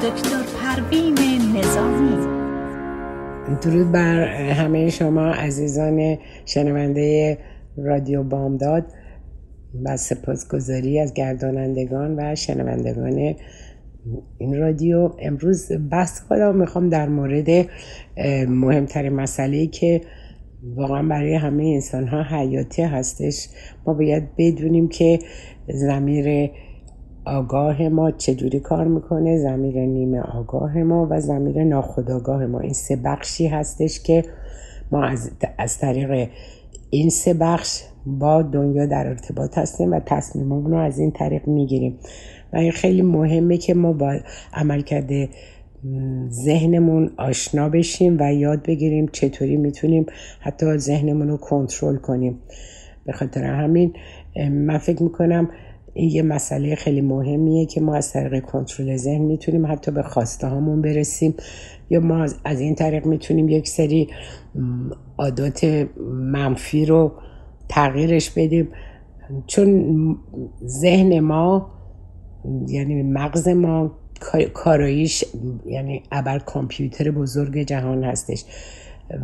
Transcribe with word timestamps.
دکتر 0.00 0.42
پروین 0.62 1.14
نظامی. 1.56 2.26
درود 3.62 3.92
بر 3.92 4.24
همه 4.52 4.90
شما 4.90 5.26
عزیزان 5.26 6.18
شنونده 6.46 7.38
رادیو 7.76 8.22
بامداد 8.22 8.86
و 9.84 9.96
سپاسگزاری 9.96 11.00
از 11.00 11.14
گردانندگان 11.14 12.14
و 12.18 12.34
شنوندگان 12.34 13.34
این 14.38 14.58
رادیو. 14.58 15.10
امروز 15.18 15.72
بحث 15.90 16.20
خودم 16.20 16.56
می‌خوام 16.56 16.88
در 16.88 17.08
مورد 17.08 17.66
مهمترین 18.48 19.12
مسئله 19.12 19.66
که 19.66 20.00
واقعا 20.62 21.02
برای 21.02 21.34
همه 21.34 21.64
انسان 21.64 22.08
ها 22.08 22.22
حیاتی 22.22 22.82
هستش. 22.82 23.48
ما 23.86 23.94
باید 23.94 24.36
بدونیم 24.38 24.88
که 24.88 25.18
زمیر 25.68 26.50
آگاه 27.24 27.88
ما 27.88 28.10
چجوری 28.10 28.60
کار 28.60 28.86
می‌کنه؟ 28.86 29.38
زمیر 29.38 29.86
نیمه 29.86 30.20
آگاه 30.20 30.78
ما 30.78 31.06
و 31.10 31.20
زمیر 31.20 31.64
ناخودآگاه 31.64 32.46
ما. 32.46 32.60
این 32.60 32.72
سه 32.72 32.96
بخشی 32.96 33.46
هستش 33.46 34.00
که 34.02 34.24
ما 34.92 35.04
از, 35.04 35.30
از 35.58 35.78
طریق 35.78 36.28
این 36.90 37.10
سه 37.10 37.34
بخش 37.34 37.82
با 38.06 38.42
دنیا 38.42 38.86
در 38.86 39.06
ارتباط 39.06 39.58
هستیم 39.58 39.92
و 39.92 40.00
تصمیممون 40.00 40.70
رو 40.70 40.78
از 40.78 40.98
این 40.98 41.10
طریق 41.10 41.48
می‌گیریم. 41.48 41.98
و 42.52 42.56
این 42.56 42.72
خیلی 42.72 43.02
مهمه 43.02 43.56
که 43.56 43.74
ما 43.74 43.92
با 43.92 44.16
عملکرد 44.54 45.10
ذهنمون 46.30 47.10
آشنا 47.16 47.68
بشیم 47.68 48.16
و 48.20 48.34
یاد 48.34 48.62
بگیریم 48.62 49.08
چطوری 49.12 49.56
می‌تونیم 49.56 50.06
حتی 50.40 50.76
ذهنمون 50.78 51.28
رو 51.28 51.36
کنترل 51.36 51.96
کنیم. 51.96 52.38
به 53.06 53.12
خاطر 53.12 53.44
همین 53.44 53.92
من 54.50 54.78
فکر 54.78 55.02
می‌کنم 55.02 55.48
این 55.94 56.10
یه 56.10 56.22
مسئله 56.22 56.74
خیلی 56.74 57.00
مهمیه 57.00 57.66
که 57.66 57.80
ما 57.80 57.94
از 57.94 58.12
طریق 58.12 58.44
کنترل 58.44 58.96
ذهن 58.96 59.22
می‌تونیم 59.22 59.66
حتی 59.66 59.90
به 59.90 60.02
خواسته 60.02 60.46
هامون 60.46 60.82
برسیم. 60.82 61.34
یا 61.90 62.00
ما 62.00 62.26
از 62.44 62.60
این 62.60 62.74
طریق 62.74 63.06
می‌تونیم 63.06 63.48
یک 63.48 63.68
سری 63.68 64.08
عادات 65.18 65.88
منفی 66.12 66.86
رو 66.86 67.12
تغییرش 67.68 68.30
بدیم. 68.30 68.68
چون 69.46 70.16
ذهن 70.66 71.20
ما 71.20 71.70
یعنی 72.68 73.02
مغز 73.02 73.48
ما 73.48 73.92
کاراییش 74.54 75.24
یعنی 75.66 76.02
ابر 76.12 76.38
کامپیوتر 76.38 77.10
بزرگ 77.10 77.58
جهان 77.58 78.04
هستش. 78.04 78.44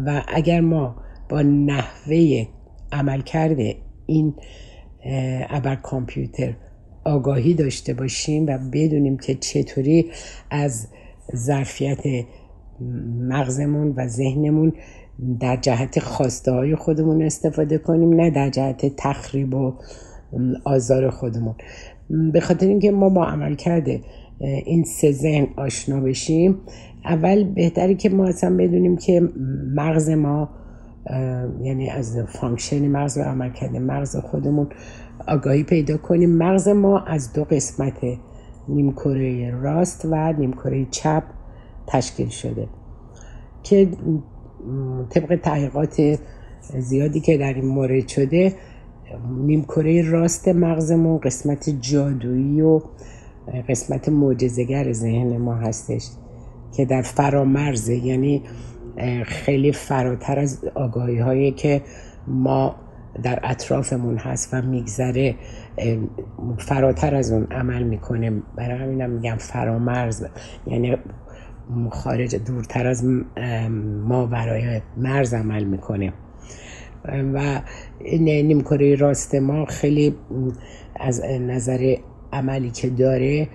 و 0.07 0.23
اگر 0.29 0.61
ما 0.61 0.97
با 1.29 1.43
نحوه 1.43 2.47
عمل 2.93 3.21
کرده 3.21 3.77
این 4.07 4.35
ابر 5.51 5.75
کامپیوتر 5.75 6.55
آگاهی 7.05 7.55
داشته 7.55 7.95
باشیم 7.95 8.47
و 8.47 8.59
بدونیم 8.73 9.17
که 9.17 9.35
چطوری 9.35 10.11
از 10.51 10.89
ظرفیت 11.37 12.03
مغزمون 13.21 13.95
و 13.97 14.07
ذهنمون 14.07 14.73
در 15.41 15.57
جهت 15.57 15.99
خواسته 16.01 16.53
های 16.53 16.77
خودمون 16.77 17.23
استفاده 17.23 17.79
کنیم 17.79 18.15
نه 18.15 18.31
در 18.31 18.51
جهت 18.51 18.97
تخریب 18.97 19.55
و 19.55 19.75
آزار 20.65 21.11
خودمون. 21.11 21.55
به 22.33 22.41
خاطر 22.41 22.67
اینکه 22.67 22.91
ما 22.91 23.09
با 23.09 23.27
عمل 23.27 23.55
کرده 23.55 24.01
این 24.41 24.85
سه 24.85 25.13
ذهن 25.13 25.47
آشنا 25.57 26.01
بشیم 26.01 26.59
اول 27.05 27.45
بهتره 27.45 27.95
که 27.95 28.09
ما 28.09 28.27
اصلا 28.27 28.57
بدونیم 28.57 28.97
که 28.97 29.29
مغز 29.75 30.11
ما 30.11 30.49
یعنی 31.61 31.91
از 31.91 32.19
function 32.19 32.89
مغز 32.89 33.19
و 33.19 33.23
عملکرد 33.23 33.79
مغز 33.79 34.17
خودمون 34.17 34.69
آگاهی 35.29 35.63
پیدا 35.63 35.97
کنیم. 35.97 36.37
مغز 36.37 36.69
ما 36.69 36.99
از 36.99 37.33
دو 37.33 37.45
قسمت 37.45 37.99
نیمکره 38.69 39.51
راست 39.51 40.05
و 40.11 40.33
نیمکره 40.33 40.87
چپ 40.91 41.23
تشکیل 41.87 42.29
شده 42.29 42.69
که 43.63 43.89
طبق 45.11 45.37
تحقیقات 45.37 46.19
زیادی 46.79 47.21
که 47.21 47.39
در 47.39 47.55
این 47.55 47.67
مورد 47.67 48.09
شده 48.09 48.55
نیمکره 49.47 50.11
راست 50.11 50.49
مغزمون 50.49 51.19
قسمت 51.19 51.71
جادویی 51.81 52.61
و 52.61 52.81
قسمت 53.69 54.09
معجزه‌گر 54.09 54.93
ذهن 54.93 55.37
ما 55.37 55.55
هستش 55.55 56.09
که 56.73 56.85
در 56.85 57.03
فرامرزه 57.03 57.97
یعنی 57.97 58.43
خیلی 59.25 59.73
فراتر 59.73 60.39
از 60.39 60.65
آگاهی 60.75 61.19
هایی 61.19 61.53
که 61.53 61.83
ما 62.27 62.77
در 63.23 63.41
اطرافمون 63.43 64.17
هست 64.17 64.55
و 64.55 64.63
میگذره 64.63 65.35
فراتر 66.59 67.15
از 67.15 67.33
اون 67.33 67.47
عمل 67.51 67.83
می‌کنه. 67.83 68.33
برای 68.57 68.79
همینم 68.79 69.11
میگم 69.11 69.37
فرامرز 69.37 70.27
یعنی 70.67 70.97
خارج 71.91 72.37
دورتر 72.37 72.87
از 72.87 73.05
ما 74.05 74.27
برای 74.27 74.81
مرز 74.97 75.35
عمل 75.35 75.65
می‌کنه. 75.65 76.13
و 77.35 77.63
نیمکره 78.21 78.95
راست 78.95 79.35
ما 79.35 79.65
خیلی 79.65 80.15
از 80.97 81.25
نظر 81.25 81.97
عملی 82.33 82.71
که 82.71 82.91
داره 82.91 83.49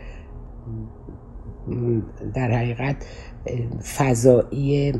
در 2.34 2.52
حقیقت 2.52 2.96
فضایی 3.98 4.94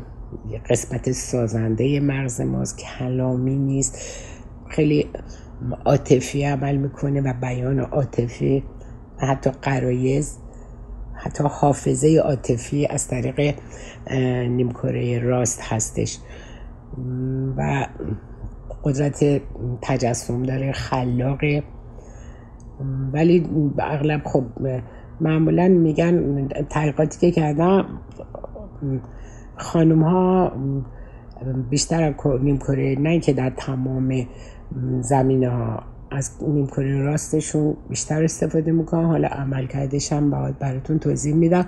قسمت 0.70 1.12
سازنده 1.12 2.00
مغز 2.00 2.40
ماست 2.40 2.78
کلامی 2.78 3.56
نیست. 3.56 3.98
خیلی 4.68 5.08
عاطفی 5.84 6.44
عمل 6.44 6.76
می‌کنه 6.76 7.20
و 7.20 7.32
بیان 7.40 7.80
عاطفی 7.80 8.64
حتی 9.18 9.50
قرایز 9.50 10.38
حتی 11.14 11.44
حافظه 11.50 12.22
عاطفی 12.24 12.86
از 12.86 13.08
طریق 13.08 13.54
نیمکره 14.48 15.18
راست 15.18 15.60
هستش. 15.62 16.18
و 17.56 17.86
قدرت 18.84 19.42
تجسم 19.82 20.42
داره 20.42 20.72
خلاقه. 20.72 21.62
ولی 23.12 23.46
اغلب 23.78 24.22
خب 24.24 24.44
معمولا 25.20 25.68
میگن 25.68 26.48
تحقیقاتی 26.48 27.18
که 27.18 27.30
کردم 27.30 27.86
خانم 29.62 30.02
ها 30.02 30.52
بیشتر 31.70 32.02
از 32.02 32.42
نیمکره 32.42 32.96
نه 32.98 33.20
که 33.20 33.32
در 33.32 33.50
تمام 33.50 34.26
زمینه 35.00 35.50
ها 35.50 35.82
از 36.10 36.30
نیمکره 36.42 37.02
راستشون 37.02 37.76
بیشتر 37.88 38.24
استفاده 38.24 38.72
می‌کنن. 38.72 39.04
حالا 39.04 39.28
عمل 39.28 39.66
کردش 39.66 40.12
هم 40.12 40.30
باید 40.30 40.58
براتون 40.58 40.98
توضیح 40.98 41.34
میدم. 41.34 41.66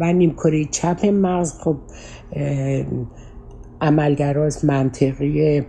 و 0.00 0.12
نیمکره 0.12 0.64
چپ 0.64 1.06
مغز 1.06 1.58
خب 1.58 1.76
عملگراز 3.80 4.64
منطقی 4.64 5.62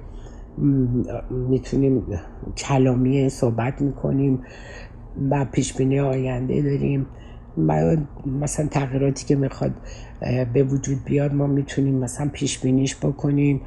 می‌تونیم 1.50 2.03
کلامی 2.57 3.29
صحبت 3.29 3.81
می‌کنیم 3.81 4.44
و 5.31 5.45
پیش 5.45 5.74
بینی 5.74 6.00
آینده 6.00 6.62
داریم. 6.62 7.07
و 7.68 7.97
مثلا 8.25 8.68
تغییراتی 8.68 9.25
که 9.25 9.35
می‌خواد 9.35 9.72
به 10.53 10.64
وجود 10.64 11.03
بیاد 11.06 11.34
ما 11.34 11.48
می‌تونیم 11.48 11.96
مثلا 11.96 12.30
پیش 12.34 12.59
بینیش 12.59 12.96
بکنیم 12.96 13.62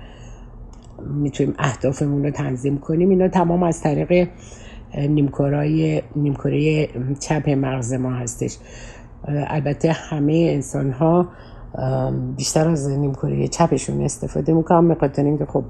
می‌تونیم 1.14 1.54
اهدافمون 1.58 2.24
رو 2.24 2.30
تنظیم 2.30 2.78
کنیم. 2.78 3.10
اینا 3.10 3.28
تمام 3.28 3.62
از 3.62 3.80
طریق 3.80 4.28
نیمکره 4.94 6.02
نیمکره 6.16 6.88
چپ 7.20 7.50
مغز 7.50 7.92
ما 7.92 8.12
هستش. 8.12 8.56
البته 9.26 9.92
همه 9.92 10.50
انسان 10.54 10.90
ها 10.90 11.28
بیشتر 12.36 12.68
از 12.68 12.88
نیمکره 12.90 13.48
چپشون 13.48 14.00
استفاده 14.00 14.52
می‌کنم 14.52 14.88
به 14.88 15.18
اینکه 15.18 15.46
خب 15.46 15.64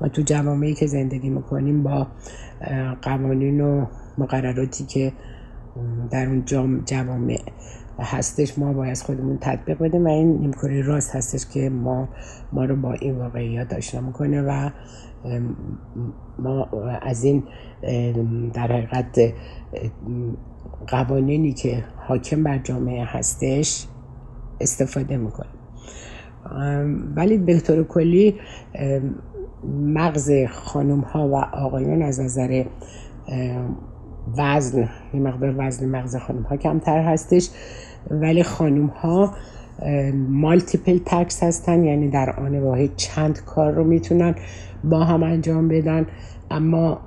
ما 0.00 0.08
تو 0.08 0.22
جوامعی 0.22 0.74
که 0.74 0.86
زندگی 0.86 1.30
می‌کنیم 1.30 1.82
با 1.82 2.06
قوانین 3.02 3.60
و 3.60 3.86
مقرراتی 4.18 4.84
که 4.84 5.12
در 6.10 6.26
اون 6.26 6.44
جوامع 6.84 7.38
هستش 8.00 8.58
ما 8.58 8.72
باید 8.72 8.98
خودمون 8.98 9.38
تطبیق 9.40 9.78
بدیم 9.78 10.04
و 10.04 10.08
این 10.08 10.38
نیمکره 10.38 10.82
راست 10.82 11.14
هستش 11.16 11.46
که 11.46 11.70
ما 11.70 12.08
ما 12.52 12.64
رو 12.64 12.76
با 12.76 12.92
این 12.92 13.18
واقعیات 13.18 13.72
آشنا 13.72 14.00
می‌کنه 14.00 14.42
و 14.42 14.70
ما 16.38 16.68
از 17.02 17.24
این 17.24 17.42
در 18.54 18.72
حقیقت 18.72 19.34
قوانینی 20.86 21.52
که 21.52 21.84
حاکم 21.96 22.42
بر 22.42 22.58
جامعه 22.58 23.04
هستش 23.04 23.86
استفاده 24.60 25.16
می‌کنیم 25.16 25.60
ولی 27.16 27.38
به 27.38 27.60
طور 27.60 27.84
کلی 27.84 28.40
مغز 29.84 30.32
خانم 30.50 31.00
ها 31.00 31.28
و 31.28 31.34
آقایان 31.34 32.02
از 32.02 32.20
نظر 32.20 32.64
وزن 34.38 34.88
یه 35.14 35.20
مقدار 35.20 35.54
وزن 35.58 35.88
مغز 35.88 36.16
خانم 36.16 36.42
ها 36.42 36.56
کمتر 36.56 37.02
هستش. 37.02 37.50
ولی 38.10 38.42
خانوم 38.42 38.86
ها 38.86 39.34
مالتیپل 40.28 40.98
تکس 41.06 41.42
هستن 41.42 41.84
یعنی 41.84 42.08
در 42.08 42.30
آن 42.30 42.58
واحد 42.58 42.96
چند 42.96 43.44
کار 43.44 43.72
رو 43.72 43.84
می‌تونن 43.84 44.34
با 44.84 45.04
هم 45.04 45.22
انجام 45.22 45.68
بدن. 45.68 46.06
اما 46.50 47.00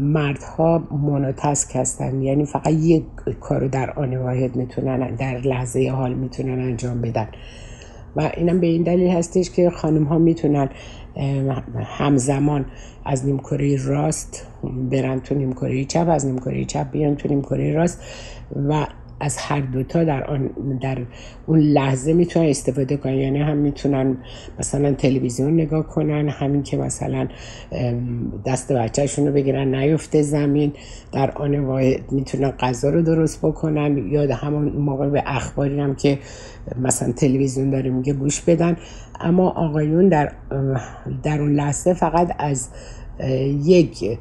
مردها 0.00 0.82
مونوتسک 0.90 1.76
هستن 1.76 2.22
یعنی 2.22 2.44
فقط 2.44 2.72
یک 2.72 3.04
کارو 3.40 3.68
در 3.68 3.90
آن 3.90 4.16
واحد 4.16 4.56
می‌تونن 4.56 5.14
در 5.14 5.38
لحظه 5.38 5.88
حال 5.88 6.14
می‌تونن 6.14 6.60
انجام 6.60 7.00
بدن. 7.00 7.28
و 8.16 8.30
اینم 8.36 8.60
به 8.60 8.66
این 8.66 8.82
دلیل 8.82 9.10
هستش 9.10 9.50
که 9.50 9.70
خانم 9.70 10.04
ها 10.04 10.18
می‌تونن 10.18 10.68
همزمان 11.76 12.66
از 13.04 13.26
نیمکره 13.26 13.86
راست 13.86 14.46
برن 14.90 15.20
تو 15.20 15.34
نیمکره 15.34 15.84
چپ 15.84 16.08
از 16.08 16.26
نیمکره 16.26 16.64
چپ 16.64 16.90
بیان 16.90 17.16
تو 17.16 17.28
نیمکره 17.28 17.72
راست 17.72 18.02
و 18.68 18.86
از 19.20 19.36
هر 19.36 19.60
دوتا 19.60 20.04
در, 20.04 20.24
آن 20.24 20.50
در 20.82 20.98
اون 21.46 21.58
لحظه 21.58 22.12
می‌تونن 22.12 22.46
استفاده 22.46 22.96
کنن. 22.96 23.14
یعنی 23.14 23.40
هم 23.40 23.56
می‌تونن 23.56 24.16
مثلا 24.58 24.92
تلویزیون 24.92 25.54
نگاه 25.54 25.86
کنن 25.86 26.28
همین 26.28 26.62
که 26.62 26.76
مثلا 26.76 27.28
دست 28.46 28.72
بچهشون 28.72 29.26
رو 29.26 29.32
بگیرن 29.32 29.74
نیفته 29.74 30.22
زمین 30.22 30.72
در 31.12 31.30
آن 31.30 31.58
واحد 31.58 32.12
می‌تونن 32.12 32.50
غذا 32.50 32.90
رو 32.90 33.02
درست 33.02 33.38
بکنن. 33.38 34.08
یا 34.10 34.36
همون 34.36 34.68
موقع 34.68 35.08
به 35.08 35.22
اخباری 35.26 35.80
هم 35.80 35.94
که 35.94 36.18
مثلا 36.80 37.12
تلویزیون 37.12 37.70
داره 37.70 37.90
میگه 37.90 38.12
گوش 38.12 38.40
بدن. 38.40 38.76
اما 39.20 39.50
آقایون 39.50 40.08
در, 40.08 40.32
در 41.22 41.40
اون 41.40 41.52
لحظه 41.52 41.94
فقط 41.94 42.34
از 42.38 42.68
یک 43.64 44.18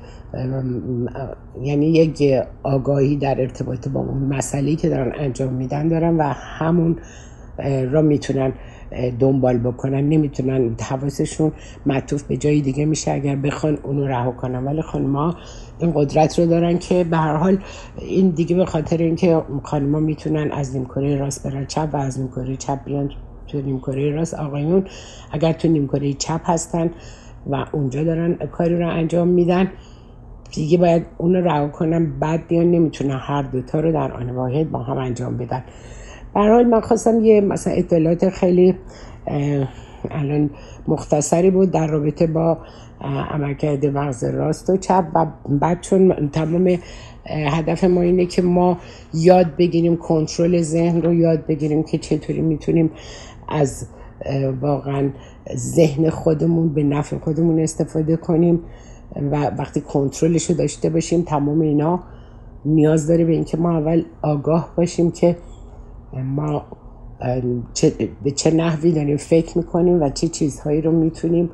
یعنی 1.61 1.85
یک 1.91 2.23
آگاهی 2.63 3.17
در 3.17 3.41
ارتباط 3.41 3.87
با 3.87 3.99
اون 3.99 4.23
مسئله 4.23 4.75
که 4.75 4.89
دارن 4.89 5.11
انجام 5.15 5.53
میدن 5.53 5.87
دارن 5.87 6.17
و 6.17 6.23
همون 6.23 6.99
را 7.91 8.01
می‌تونن 8.01 8.53
دنبال 9.19 9.57
بکنن 9.57 10.09
نمی‌تونن 10.09 10.75
حواسشون 10.89 11.51
معطوف 11.85 12.23
به 12.23 12.37
جای 12.37 12.61
دیگه 12.61 12.85
میشه 12.85 13.11
اگر 13.11 13.35
بخوان 13.35 13.77
اونو 13.83 14.07
رها 14.07 14.31
کنن. 14.31 14.65
ولی 14.65 14.81
خانما 14.81 15.35
این 15.79 15.91
قدرت 15.95 16.39
رو 16.39 16.45
دارن 16.45 16.77
که 16.77 17.03
به 17.03 17.17
هر 17.17 17.35
حال 17.35 17.57
این 17.97 18.29
دیگه 18.29 18.55
به 18.55 18.65
خاطر 18.65 18.97
اینکه 18.97 19.41
خانما 19.63 19.99
می‌تونن 19.99 20.51
از 20.51 20.75
نیمکره 20.75 21.15
راست 21.15 21.47
برن 21.47 21.65
چپ 21.65 21.89
و 21.93 21.97
از 21.97 22.19
نیمکره 22.19 22.55
چپ 22.55 22.83
بیان 22.83 23.11
تو 23.47 23.61
نیمکره 23.61 24.11
راست 24.11 24.33
آقایون 24.33 24.85
اگر 25.31 25.53
تو 25.53 25.67
نیمکره 25.67 26.13
چپ 26.13 26.41
هستن 26.43 26.91
و 27.49 27.65
اونجا 27.71 28.03
دارن 28.03 28.35
کاری 28.35 28.77
رو 28.77 28.89
انجام 28.89 29.27
میدن. 29.27 29.71
دیگه 30.51 30.77
باید 30.77 31.05
اون 31.17 31.35
رو 31.35 31.43
رها 31.43 31.67
کنم 31.67 32.19
بعد 32.19 32.47
بیان 32.47 32.71
نمی‌تونن 32.71 33.19
هر 33.21 33.41
دوتا 33.41 33.79
رو 33.79 33.91
در 33.91 34.11
آن 34.11 34.29
واحد 34.29 34.71
با 34.71 34.79
هم 34.79 34.97
انجام 34.97 35.37
بدن. 35.37 35.63
برحال 36.33 36.67
من 36.67 36.81
خواستم 36.81 37.19
یه 37.19 37.41
مثلا 37.41 37.73
اطلاعات 37.73 38.29
خیلی 38.29 38.75
الان 40.11 40.49
مختصری 40.87 41.49
بود 41.51 41.71
در 41.71 41.87
رابطه 41.87 42.27
با 42.27 42.57
عملکرد 43.31 43.85
مغز 43.85 44.23
راست 44.23 44.69
و 44.69 44.77
چپ 44.77 45.05
و 45.15 45.25
بعد 45.49 45.81
چون 45.81 46.29
تمام 46.29 46.77
هدف 47.25 47.83
ما 47.83 48.01
اینه 48.01 48.25
که 48.25 48.41
ما 48.41 48.77
یاد 49.13 49.55
بگیریم 49.55 49.97
کنترل 49.97 50.61
ذهن 50.61 51.01
رو 51.01 51.13
یاد 51.13 51.45
بگیریم 51.45 51.83
که 51.83 51.97
چطوری 51.97 52.41
می‌تونیم 52.41 52.91
از 53.49 53.87
واقعا 54.61 55.09
ذهن 55.55 56.09
خودمون 56.09 56.69
به 56.69 56.83
نفع 56.83 57.17
خودمون 57.17 57.59
استفاده 57.59 58.15
کنیم. 58.15 58.59
و 59.15 59.51
وقتی 59.57 59.81
کنترلش 59.81 60.49
رو 60.49 60.55
داشته 60.55 60.89
باشیم 60.89 61.21
تمام 61.21 61.61
اینا 61.61 61.99
نیاز 62.65 63.07
داره 63.07 63.25
به 63.25 63.31
اینکه 63.31 63.57
ما 63.57 63.77
اول 63.77 64.03
آگاه 64.21 64.73
باشیم 64.77 65.11
که 65.11 65.37
ما 66.13 66.65
به 68.23 68.31
چه 68.31 68.51
نحوی 68.51 68.91
داریم 68.91 69.17
فکر 69.17 69.57
می‌کنیم 69.57 70.01
و 70.01 70.09
چه 70.09 70.27
چیزهایی 70.27 70.81
رو 70.81 70.91
می‌تونیم 70.91 71.49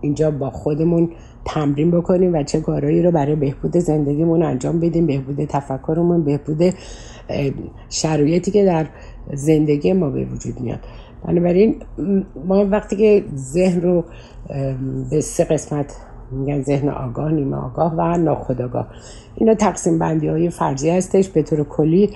اینجا 0.00 0.30
با 0.30 0.50
خودمون 0.50 1.10
تمرین 1.44 1.90
بکنیم 1.90 2.34
و 2.34 2.42
چه 2.42 2.60
کارهایی 2.60 3.02
رو 3.02 3.10
برای 3.10 3.36
بهبود 3.36 3.76
زندگیمون 3.76 4.42
انجام 4.42 4.80
بدیم 4.80 5.06
بهبود 5.06 5.44
تفکرمون 5.44 6.24
بهبود 6.24 6.74
شرایطی 7.88 8.50
که 8.50 8.64
در 8.64 8.86
زندگی 9.34 9.92
ما 9.92 10.10
به 10.10 10.24
وجود 10.24 10.60
میاد. 10.60 10.80
بنابراین 11.24 11.76
ما 12.46 12.64
وقتی 12.64 12.96
که 12.96 13.24
ذهن 13.36 13.80
رو 13.80 14.04
به 15.10 15.20
سه 15.20 15.44
قسمت 15.44 15.96
میگن 16.30 16.62
ذهن 16.62 16.88
آگاه 16.88 17.32
نیمه 17.32 17.56
آگاه 17.56 17.94
و 17.96 18.16
ناخودآگاه. 18.16 18.86
اینا 19.34 19.54
تقسیم 19.54 19.98
بندی 19.98 20.28
های 20.28 20.50
فرضی 20.50 20.90
هستش 20.90 21.28
به 21.28 21.42
طور 21.42 21.64
کلی 21.64 22.10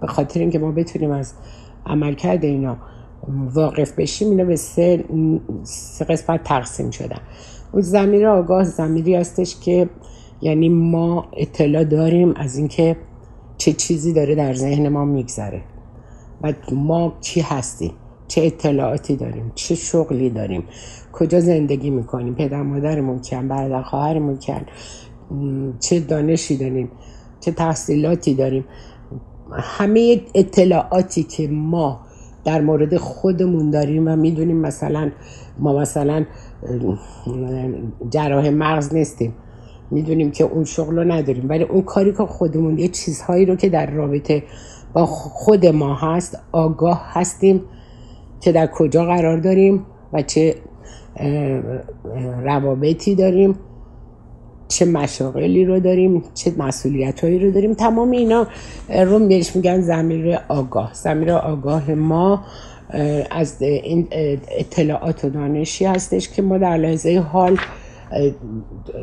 به 0.00 0.06
خاطر 0.06 0.40
اینکه 0.40 0.58
ما 0.58 0.72
بتونیم 0.72 1.10
از 1.10 1.32
عملکرد 1.86 2.44
اینا 2.44 2.76
واقف 3.54 3.92
بشیم 3.92 4.30
اینا 4.30 4.44
به 4.44 4.56
سه, 4.56 5.04
سه 5.62 6.04
قسمت 6.04 6.42
تقسیم 6.44 6.90
شدن. 6.90 7.18
اون 7.72 7.82
زمیر 7.82 8.26
آگاه 8.26 8.64
زمیری 8.64 9.14
هستش 9.14 9.60
که 9.60 9.88
یعنی 10.40 10.68
ما 10.68 11.28
اطلاع 11.36 11.84
داریم 11.84 12.34
از 12.36 12.56
اینکه 12.56 12.96
چه 13.58 13.72
چیزی 13.72 14.12
داره 14.12 14.34
در 14.34 14.54
ذهن 14.54 14.88
ما 14.88 15.04
میگذره 15.04 15.62
و 16.42 16.52
ما 16.72 17.12
کی 17.20 17.40
هستیم. 17.40 17.92
چه 18.28 18.42
اطلاعاتی 18.44 19.16
داریم 19.16 19.52
چه 19.54 19.74
شغلی 19.74 20.30
داریم 20.30 20.64
کجا 21.12 21.40
زندگی 21.40 21.90
می‌کنیم 21.90 22.34
پدر 22.34 22.62
مادرمون 22.62 23.20
کن 23.20 23.48
برادر 23.48 23.82
خواهرمون 23.82 24.36
کن 24.36 24.66
چه 25.80 26.00
دانشی 26.00 26.56
داریم 26.56 26.90
چه 27.40 27.52
تحصیلاتی 27.52 28.34
داریم. 28.34 28.64
همه 29.52 30.20
اطلاعاتی 30.34 31.22
که 31.22 31.48
ما 31.48 32.00
در 32.44 32.60
مورد 32.60 32.96
خودمون 32.96 33.70
داریم 33.70 34.08
و 34.08 34.16
می‌دونیم 34.16 34.56
مثلا 34.56 35.10
ما 35.58 35.78
مثلا 35.78 36.24
جراح 38.10 38.50
مغز 38.50 38.94
نیستیم. 38.94 39.34
می‌دونیم 39.90 40.30
که 40.30 40.44
اون 40.44 40.64
شغل 40.64 40.96
رو 40.96 41.12
نداریم 41.12 41.48
ولی 41.48 41.64
اون 41.64 41.82
کاری 41.82 42.12
که 42.12 42.26
خودمون 42.26 42.78
یه 42.78 42.88
چیزهایی 42.88 43.46
رو 43.46 43.56
که 43.56 43.68
در 43.68 43.90
رابطه 43.90 44.42
با 44.92 45.06
خود 45.06 45.66
ما 45.66 45.94
هست 45.94 46.38
آگاه 46.52 47.02
هستیم. 47.04 47.60
که 48.40 48.52
در 48.52 48.66
کجا 48.66 49.04
قرار 49.04 49.36
داریم 49.36 49.86
و 50.12 50.22
چه 50.22 50.54
روابطی 52.42 53.14
داریم 53.14 53.58
چه 54.68 54.84
مشاغلی 54.84 55.64
رو 55.64 55.80
داریم 55.80 56.22
چه 56.34 56.52
مسئولیت 56.58 57.20
هایی 57.20 57.38
رو 57.38 57.50
داریم. 57.50 57.74
تمام 57.74 58.10
اینا 58.10 58.46
رو 58.88 59.28
بهش 59.28 59.56
میگن 59.56 59.80
زمیر 59.80 60.38
آگاه. 60.48 60.90
زمیر 60.94 61.32
آگاه 61.32 61.90
ما 61.90 62.44
از 63.30 63.62
این 63.62 64.08
اطلاعات 64.58 65.24
و 65.24 65.30
دانشی 65.30 65.84
هستش 65.84 66.28
که 66.28 66.42
ما 66.42 66.58
در 66.58 66.76
لحظه 66.76 67.18
حال 67.18 67.58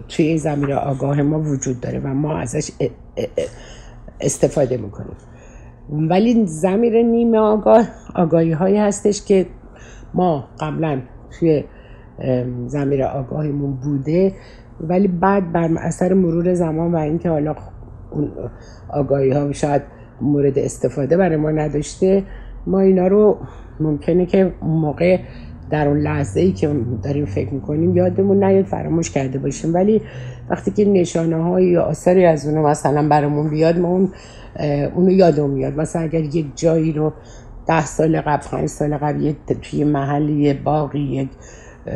توی 0.10 0.38
زمیر 0.38 0.74
آگاه 0.74 1.22
ما 1.22 1.40
وجود 1.40 1.80
داره 1.80 2.00
و 2.00 2.08
ما 2.08 2.38
ازش 2.38 2.72
استفاده 4.22 4.78
می‌کنیم. 4.78 5.16
ولی 5.90 6.46
زمیر 6.46 7.02
نیمه 7.02 7.38
آگاه 7.38 7.88
آگاهی 8.16 8.52
هایی 8.52 8.78
هستش 8.78 9.26
که 9.26 9.46
ما 10.14 10.48
قبلا 10.60 11.02
توی 11.40 11.64
زمیر 12.68 13.04
آگاهیمون 13.04 13.74
بوده 13.74 14.34
ولی 14.82 15.08
بعد 15.08 15.52
بر 15.52 15.70
اثر 15.78 16.14
مرور 16.14 16.54
زمان 16.54 16.92
و 16.92 16.98
اینکه 16.98 17.30
حالا 17.30 17.56
اون 18.12 18.32
آگاهی 18.90 19.32
ها 19.32 19.52
شاید 19.52 19.82
مورد 20.22 20.60
استفاده 20.60 21.18
برای 21.18 21.38
ما 21.38 21.52
نداشته 21.52 22.24
ما 22.68 22.80
اینا 22.80 23.08
رو 23.08 23.38
ممکنه 23.80 24.26
که 24.26 24.54
موقع 24.62 25.20
در 25.70 25.88
اون 25.88 25.98
لحظه 25.98 26.40
ای 26.40 26.52
که 26.52 26.70
داریم 27.04 27.26
فکر 27.26 27.54
می‌کنیم 27.54 27.98
یادمون 27.98 28.44
نیاد 28.44 28.66
فراموش 28.66 29.12
کرده 29.12 29.40
باشیم. 29.40 29.74
ولی 29.74 30.02
وقتی 30.50 30.72
که 30.72 30.86
نشانه 30.86 31.44
های 31.44 31.66
یا 31.66 31.84
آثاری 31.84 32.26
از 32.26 32.48
اونو 32.48 32.68
مثلا 32.68 33.10
برامون 33.10 33.50
بیاد 33.50 33.80
ما 33.80 33.88
اون 33.88 34.10
اونو 34.96 35.12
یادمون 35.12 35.50
میاد. 35.50 35.80
مثلا 35.80 36.02
اگر 36.02 36.20
یک 36.20 36.46
جایی 36.56 36.92
رو 36.92 37.14
ده 37.68 37.86
سال 37.86 38.22
قبل 38.22 38.48
پنج 38.52 38.70
سال 38.70 38.98
قبل 38.98 39.34
توی 39.62 39.84
محلی 39.84 40.54
باقی 40.54 41.00
یک 41.00 41.30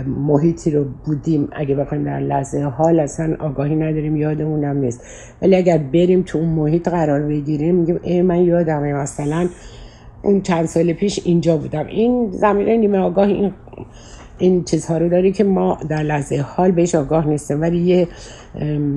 محیطی 0.06 0.72
رو 0.72 0.86
بودیم 1.06 1.48
اگه 1.52 1.76
بخوایم 1.76 2.04
در 2.04 2.20
لحظه 2.20 2.64
حال 2.64 3.00
اصلا 3.00 3.36
آگاهی 3.40 3.76
نداریم 3.76 4.16
یادمون 4.16 4.64
هم 4.64 4.78
نیست. 4.78 5.02
ولی 5.42 5.56
اگر 5.56 5.78
بریم 5.78 6.22
تو 6.22 6.38
اون 6.38 6.50
محیط 6.50 6.88
قرار 6.88 7.22
بگیریم 7.22 7.76
میگیم 7.76 8.00
ای 8.04 8.22
من 8.22 8.42
یادمه 8.42 8.94
مثلا 8.94 9.48
اون 10.24 10.42
چند 10.42 10.66
سال 10.66 10.94
پیش 10.94 11.20
اینجا 11.26 11.58
بودم. 11.58 11.86
این 11.88 12.32
زمینه 12.32 12.78
نیمه 12.78 12.98
آگاه 12.98 13.28
این 13.28 13.52
این 14.40 14.64
چیزها 14.64 14.98
رو 14.98 15.10
داری 15.10 15.32
که 15.32 15.44
ما 15.44 15.78
در 15.90 16.04
لحظه 16.04 16.46
حال 16.48 16.72
بهش 16.72 16.96
آگاه 16.96 17.28
نیستیم 17.28 17.62
ولی 17.62 17.78
یه 17.78 18.08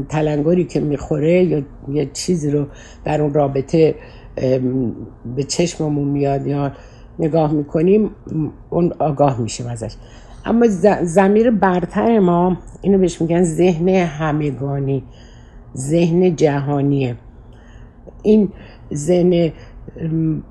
تلنگری 0.09 0.65
که 0.65 0.81
می‌خوره 0.81 1.45
یا 1.45 1.63
یه 1.89 2.11
چیزی 2.13 2.51
رو 2.51 2.67
در 3.05 3.23
اون 3.23 3.35
رابطه 3.35 3.95
به 5.37 5.43
چشممون 5.49 6.09
میاد 6.09 6.47
یا 6.47 6.73
نگاه 7.19 7.53
می‌کنیم 7.53 8.11
اون 8.71 8.93
آگاه 8.99 9.41
میشیم 9.41 9.67
ازش. 9.67 9.95
اما 10.45 10.67
زمیر 11.03 11.51
برتر 11.51 12.19
ما 12.19 12.57
اینو 12.83 12.99
بهش 12.99 13.21
میگن 13.21 13.43
ذهن 13.43 13.89
همگانی 13.89 15.03
ذهن 15.77 16.37
جهانیه. 16.37 17.17
این 18.23 18.49
ذهن 18.95 19.53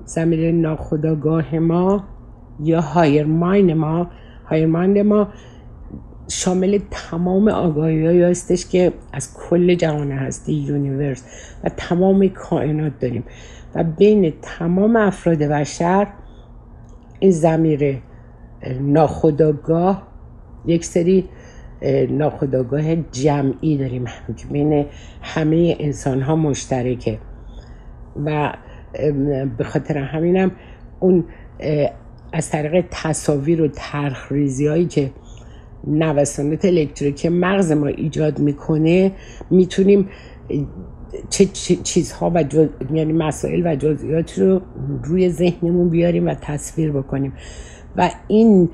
زمیر 0.04 0.52
ناخداگاه 0.52 1.58
ما 1.58 2.04
یا 2.60 2.80
هایر 2.80 3.26
ماین 3.26 3.74
ما 3.74 4.06
هایر 4.44 4.66
مایند 4.66 4.98
ما 4.98 5.28
شامل 6.28 6.78
تمام 6.90 7.48
آگاهی 7.48 8.22
هستش 8.22 8.66
که 8.66 8.92
از 9.12 9.34
کل 9.34 9.74
جهان 9.74 10.12
هستی 10.12 10.52
یونیورس 10.52 11.24
و 11.64 11.68
تمام 11.68 12.28
کائنات 12.28 12.92
داریم 13.00 13.24
و 13.74 13.84
بین 13.84 14.32
تمام 14.42 14.96
افراد 14.96 15.38
بشر 15.38 16.06
این 17.20 17.30
زمیر 17.30 17.98
ناخداگاه 18.80 20.02
یک 20.66 20.84
سری 20.84 21.28
ناخداگاه 22.10 22.96
جمعی 22.96 23.76
داریم 23.76 24.04
که 24.36 24.46
بین 24.46 24.86
همه 25.22 25.76
انسان 25.80 26.22
ها 26.22 26.36
مشترکه 26.36 27.18
و 28.24 28.52
به 29.58 29.64
خاطر 29.64 29.98
همینم 29.98 30.50
اون 31.00 31.24
از 32.32 32.50
طریق 32.50 32.84
تصاویر 32.90 33.62
و 33.62 33.68
ترخریزی 33.68 34.66
هایی 34.66 34.86
که 34.86 35.10
نوسانات 35.86 36.64
الکتریکی 36.64 37.28
مغز 37.28 37.72
ما 37.72 37.86
ایجاد 37.86 38.38
می‌کنه 38.38 39.12
می‌تونیم 39.50 40.08
چه 41.30 41.46
چیزها 41.82 42.32
و 42.34 42.44
یعنی 42.92 43.12
مسائل 43.12 43.66
و 43.66 43.76
جزئیات 43.76 44.38
رو 44.38 44.60
روی 45.04 45.30
ذهنمون 45.30 45.88
بیاریم 45.88 46.26
و 46.26 46.34
تصویر 46.34 46.92
بکنیم. 46.92 47.32
و 47.96 48.10
این 48.28 48.70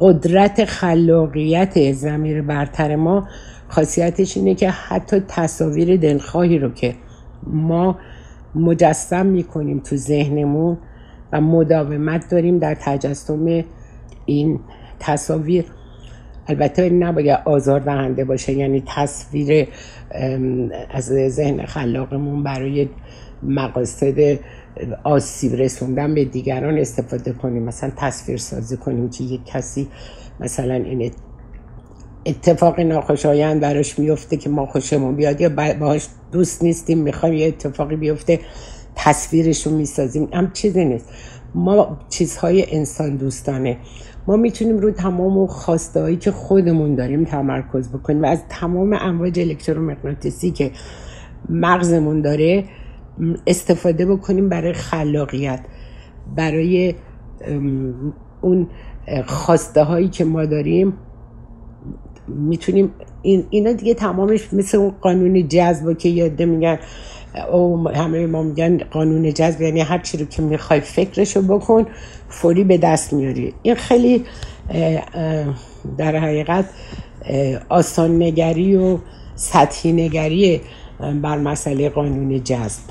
قدرت 0.00 0.64
خلاقیت 0.64 1.92
زمیر 1.92 2.42
برتر 2.42 2.96
ما 2.96 3.28
خاصیتش 3.68 4.36
اینه 4.36 4.54
که 4.54 4.70
حتی 4.70 5.20
تصاویر 5.28 5.96
دلخواهی 5.96 6.58
رو 6.58 6.70
که 6.70 6.94
ما 7.46 7.98
مجسم 8.54 9.26
می‌کنیم 9.26 9.78
تو 9.78 9.96
ذهنمون 9.96 10.78
و 11.32 11.40
مداومت 11.40 12.30
داریم 12.30 12.58
در 12.58 12.74
تجسم 12.74 13.64
این 14.26 14.60
تصاویر. 15.00 15.64
البته 16.46 16.90
نباید 16.90 17.38
آزار 17.44 17.80
دهنده 17.80 18.24
باشه 18.24 18.52
یعنی 18.52 18.82
تصویر 18.86 19.68
از 20.90 21.04
ذهن 21.28 21.66
خلاقمون 21.66 22.42
برای 22.42 22.88
مقاصد 23.42 24.38
آسیب 25.04 25.54
رسوندن 25.54 26.14
به 26.14 26.24
دیگران 26.24 26.78
استفاده 26.78 27.32
کنیم 27.32 27.62
مثلا 27.62 27.92
تصویر 27.96 28.38
سازی 28.38 28.76
کنیم 28.76 29.10
که 29.10 29.24
یک 29.24 29.40
کسی 29.46 29.88
مثلا 30.40 30.74
این 30.74 31.12
اتفاق 32.26 32.80
ناخوشایند 32.80 33.60
براش 33.60 33.98
میفته 33.98 34.36
که 34.36 34.50
ما 34.50 34.66
خوشمون 34.66 35.16
بیاد 35.16 35.40
یا 35.40 35.48
باهاش 35.80 36.06
دوست 36.32 36.62
نیستیم 36.62 36.98
می‌خوایم 36.98 37.34
یه 37.34 37.46
اتفاقی 37.46 37.96
بیفته 37.96 38.38
تصویرش 38.96 39.66
رو 39.66 39.76
می‌سازیم. 39.76 40.28
هم 40.32 40.50
چیزی 40.52 40.84
نیست. 40.84 41.08
ما 41.54 41.98
چیزهای 42.08 42.76
انسان 42.76 43.16
دوستانه. 43.16 43.76
ما 44.26 44.36
می‌تونیم 44.36 44.78
رو 44.78 44.90
تمام 44.90 45.36
اون 45.36 45.46
خواسته 45.46 46.16
که 46.16 46.30
خودمون 46.30 46.94
داریم 46.94 47.24
تمرکز 47.24 47.88
بکنیم 47.88 48.22
و 48.22 48.26
از 48.26 48.42
تمام 48.48 48.96
امواج 49.00 49.40
الکترومغناطیسی 49.40 50.50
که 50.50 50.70
مغزمون 51.48 52.20
داره 52.20 52.64
استفاده 53.46 54.06
بکنیم 54.06 54.48
برای 54.48 54.72
خلاقیت. 54.72 55.60
برای 56.36 56.94
اون 58.40 58.68
خواسته 59.26 59.82
هایی 59.82 60.08
که 60.08 60.24
ما 60.24 60.44
داریم 60.44 60.92
می‌تونیم 62.28 62.90
این 63.22 63.44
اینا 63.50 63.72
دیگه 63.72 63.94
تمامش 63.94 64.52
مثل 64.54 64.78
اون 64.78 64.90
قانون 65.00 65.48
جذب 65.48 65.98
که 65.98 66.08
یاده 66.08 66.44
میگن. 66.46 66.78
او 67.52 67.88
همه 67.88 68.26
ما 68.26 68.42
میگن 68.42 68.78
قانون 68.78 69.34
جذب 69.34 69.60
یعنی 69.60 69.80
هر 69.80 69.98
چی 69.98 70.16
رو 70.16 70.24
که 70.26 70.42
می‌خوای 70.42 70.80
فکرشو 70.80 71.42
بکن 71.42 71.86
فوری 72.28 72.64
به 72.64 72.78
دست 72.78 73.12
میاری. 73.12 73.54
این 73.62 73.74
خیلی 73.74 74.24
در 75.98 76.16
حقیقت 76.16 76.64
آسان 77.68 78.22
نگری 78.22 78.76
و 78.76 78.98
سطحی 79.34 79.92
نگری 79.92 80.60
بر 81.22 81.38
مسئله 81.38 81.88
قانون 81.88 82.44
جذب 82.44 82.82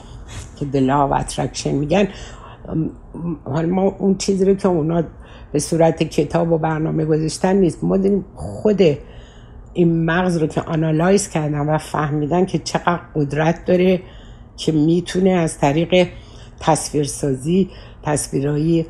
که 0.59 0.65
law 0.65 1.11
of 1.11 1.25
attraction 1.25 1.67
میگن. 1.67 2.07
ما 3.67 3.95
اون 3.99 4.17
چیزی 4.17 4.45
رو 4.45 4.53
که 4.53 4.67
اونا 4.67 5.03
به 5.51 5.59
صورت 5.59 6.03
کتاب 6.03 6.51
و 6.51 6.57
برنامه 6.57 7.05
گذاشتن 7.05 7.55
نیست. 7.55 7.83
ما 7.83 7.97
داریم 7.97 8.25
خود 8.35 8.81
این 9.73 10.05
مغز 10.05 10.37
رو 10.37 10.47
که 10.47 10.61
آنالایز 10.61 11.29
کردن 11.29 11.69
و 11.69 11.77
فهمیدن 11.77 12.45
که 12.45 12.57
چقدر 12.57 12.99
قدرت 13.15 13.65
داره 13.65 13.99
که 14.65 14.71
می‌تونه 14.71 15.29
از 15.29 15.57
طریق 15.57 16.07
تصویرسازی 16.59 17.69
تصویرهایی 18.03 18.85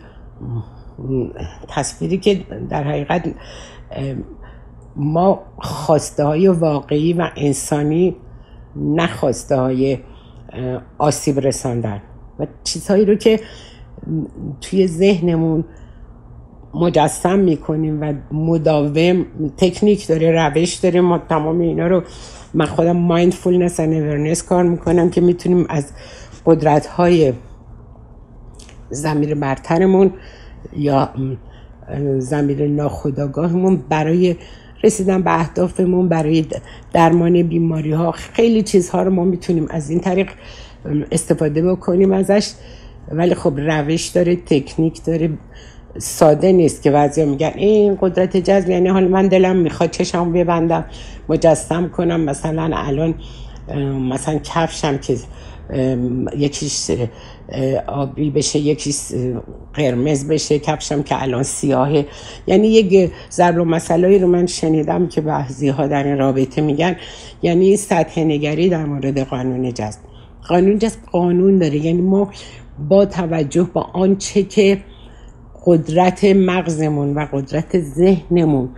تصویری 1.67 2.17
که 2.17 2.45
در 2.69 2.83
حقیقت 2.83 3.33
ما 4.95 5.43
خواسته 5.57 6.23
های 6.23 6.47
واقعی 6.47 7.13
و 7.13 7.29
انسانی 7.35 8.15
نخواسته 8.75 9.55
های 9.55 9.97
آسیب 10.97 11.39
رساندن 11.39 12.01
و 12.39 12.47
چیزهایی 12.63 13.05
رو 13.05 13.15
که 13.15 13.39
توی 14.61 14.87
ذهنمون 14.87 15.65
مجسم 16.73 17.39
می‌کنیم 17.39 18.01
و 18.01 18.13
مداوم 18.31 19.25
تکنیک 19.57 20.07
داره 20.07 20.31
روش 20.31 20.73
داره 20.75 21.01
ما 21.01 21.17
تمام 21.17 21.59
اینا 21.59 21.87
رو 21.87 22.03
من 22.53 22.65
خودم 22.65 22.97
مایندفولنس 22.97 23.79
و 23.79 23.83
اورنس 23.83 24.43
کار 24.43 24.63
می‌کنم 24.63 25.09
که 25.09 25.21
می‌تونیم 25.21 25.65
از 25.69 25.91
قدرت 26.45 26.85
های 26.85 27.33
زمیر 28.89 29.35
برترمون 29.35 30.13
یا 30.77 31.09
زمیر 32.17 32.67
ناخداگاهمون 32.67 33.83
برای 33.89 34.35
رسیدن 34.83 35.21
به 35.21 35.39
اهدافمون 35.39 36.09
برای 36.09 36.45
درمان 36.93 37.43
بیماری 37.43 37.91
ها 37.91 38.11
خیلی 38.11 38.63
چیزها 38.63 39.03
رو 39.03 39.11
ما 39.11 39.23
می‌تونیم 39.23 39.67
از 39.69 39.89
این 39.89 39.99
طریق 39.99 40.29
استفاده 41.11 41.71
بکنیم 41.71 42.11
ازش. 42.11 42.51
ولی 43.11 43.35
خب 43.35 43.53
روش 43.57 44.07
داره 44.07 44.35
تکنیک 44.35 45.03
داره. 45.05 45.29
ساده 45.97 46.51
نیست 46.51 46.83
که 46.83 46.91
بعضیا 46.91 47.25
میگن 47.25 47.51
این 47.55 47.97
قدرت 48.01 48.37
جذب 48.37 48.69
یعنی 48.69 48.89
حال 48.89 49.07
من 49.07 49.27
دلم 49.27 49.55
می‌خواد 49.55 49.91
چشم 49.91 50.31
ببندم 50.33 50.85
مجسم 51.29 51.89
کنم 51.89 52.21
مثلا 52.21 52.69
الان 52.73 53.15
مثلا 54.09 54.39
کفشم 54.43 54.97
که 54.97 55.17
یکیش 56.37 56.91
آبی 57.87 58.29
بشه 58.29 58.59
یکیش 58.59 58.97
قرمز 59.73 60.27
بشه 60.27 60.59
کفشم 60.59 61.03
که 61.03 61.23
الان 61.23 61.43
سیاهه. 61.43 62.05
یعنی 62.47 62.67
یک 62.67 63.11
ضرب 63.31 63.61
و 63.61 63.65
مسئله 63.65 64.17
رو 64.17 64.27
من 64.27 64.45
شنیدم 64.45 65.07
که 65.07 65.21
بعضی 65.21 65.69
ها 65.69 65.87
در 65.87 66.03
این 66.03 66.17
رابطه 66.17 66.61
میگن. 66.61 66.95
یعنی 67.41 67.77
سطح 67.77 68.21
نگری 68.21 68.69
در 68.69 68.85
مورد 68.85 69.19
قانون 69.19 69.73
جذب. 69.73 69.99
قانون 70.47 70.77
جذب 70.77 70.99
قانون 71.11 71.57
داره. 71.57 71.77
یعنی 71.77 72.01
ما 72.01 72.31
با 72.89 73.05
توجه 73.05 73.67
با 73.73 73.81
آنچه 73.81 74.43
که 74.43 74.77
قدرت 75.65 76.25
مغزمون 76.25 77.13
و 77.13 77.27
قدرت 77.33 77.79
ذهنمون 77.79 78.69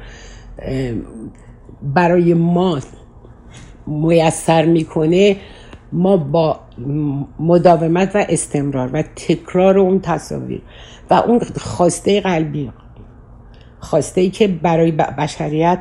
برای 1.82 2.34
ما 2.34 2.80
میسر 3.88 4.66
می‌کنه 4.66 5.38
ما 5.92 6.18
با 6.18 6.60
مداومت 7.40 8.16
و 8.16 8.25
استمرار 8.30 8.90
و 8.94 9.02
تکرار 9.02 9.80
اون 9.80 10.00
تصاویر 10.00 10.62
و 11.10 11.13
اون 11.13 11.40
خواسته 11.40 12.22
قلبی 12.22 12.72
خواسته 13.80 14.22
ای 14.22 14.30
که 14.30 14.48
برای 14.48 14.92
بشریت 14.92 15.80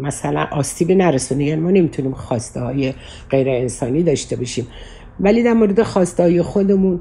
مثلا 0.00 0.46
آسیب 0.52 0.92
نرسونه 0.92 1.44
یعنی 1.44 1.60
ما 1.60 1.70
نمی‌تونیم 1.70 2.12
خواسته 2.12 2.60
های 2.60 2.94
غیر 3.30 3.48
انسانی 3.48 4.02
داشته 4.02 4.36
باشیم. 4.36 4.66
ولی 5.20 5.42
در 5.42 5.52
مورد 5.52 5.82
خواسته 5.82 6.22
های 6.22 6.42
خودمون 6.42 7.00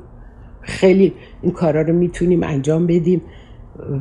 خیلی 0.67 1.13
این 1.41 1.51
کارا 1.51 1.81
رو 1.81 1.93
می‌تونیم 1.93 2.43
انجام 2.43 2.87
بدیم 2.87 3.21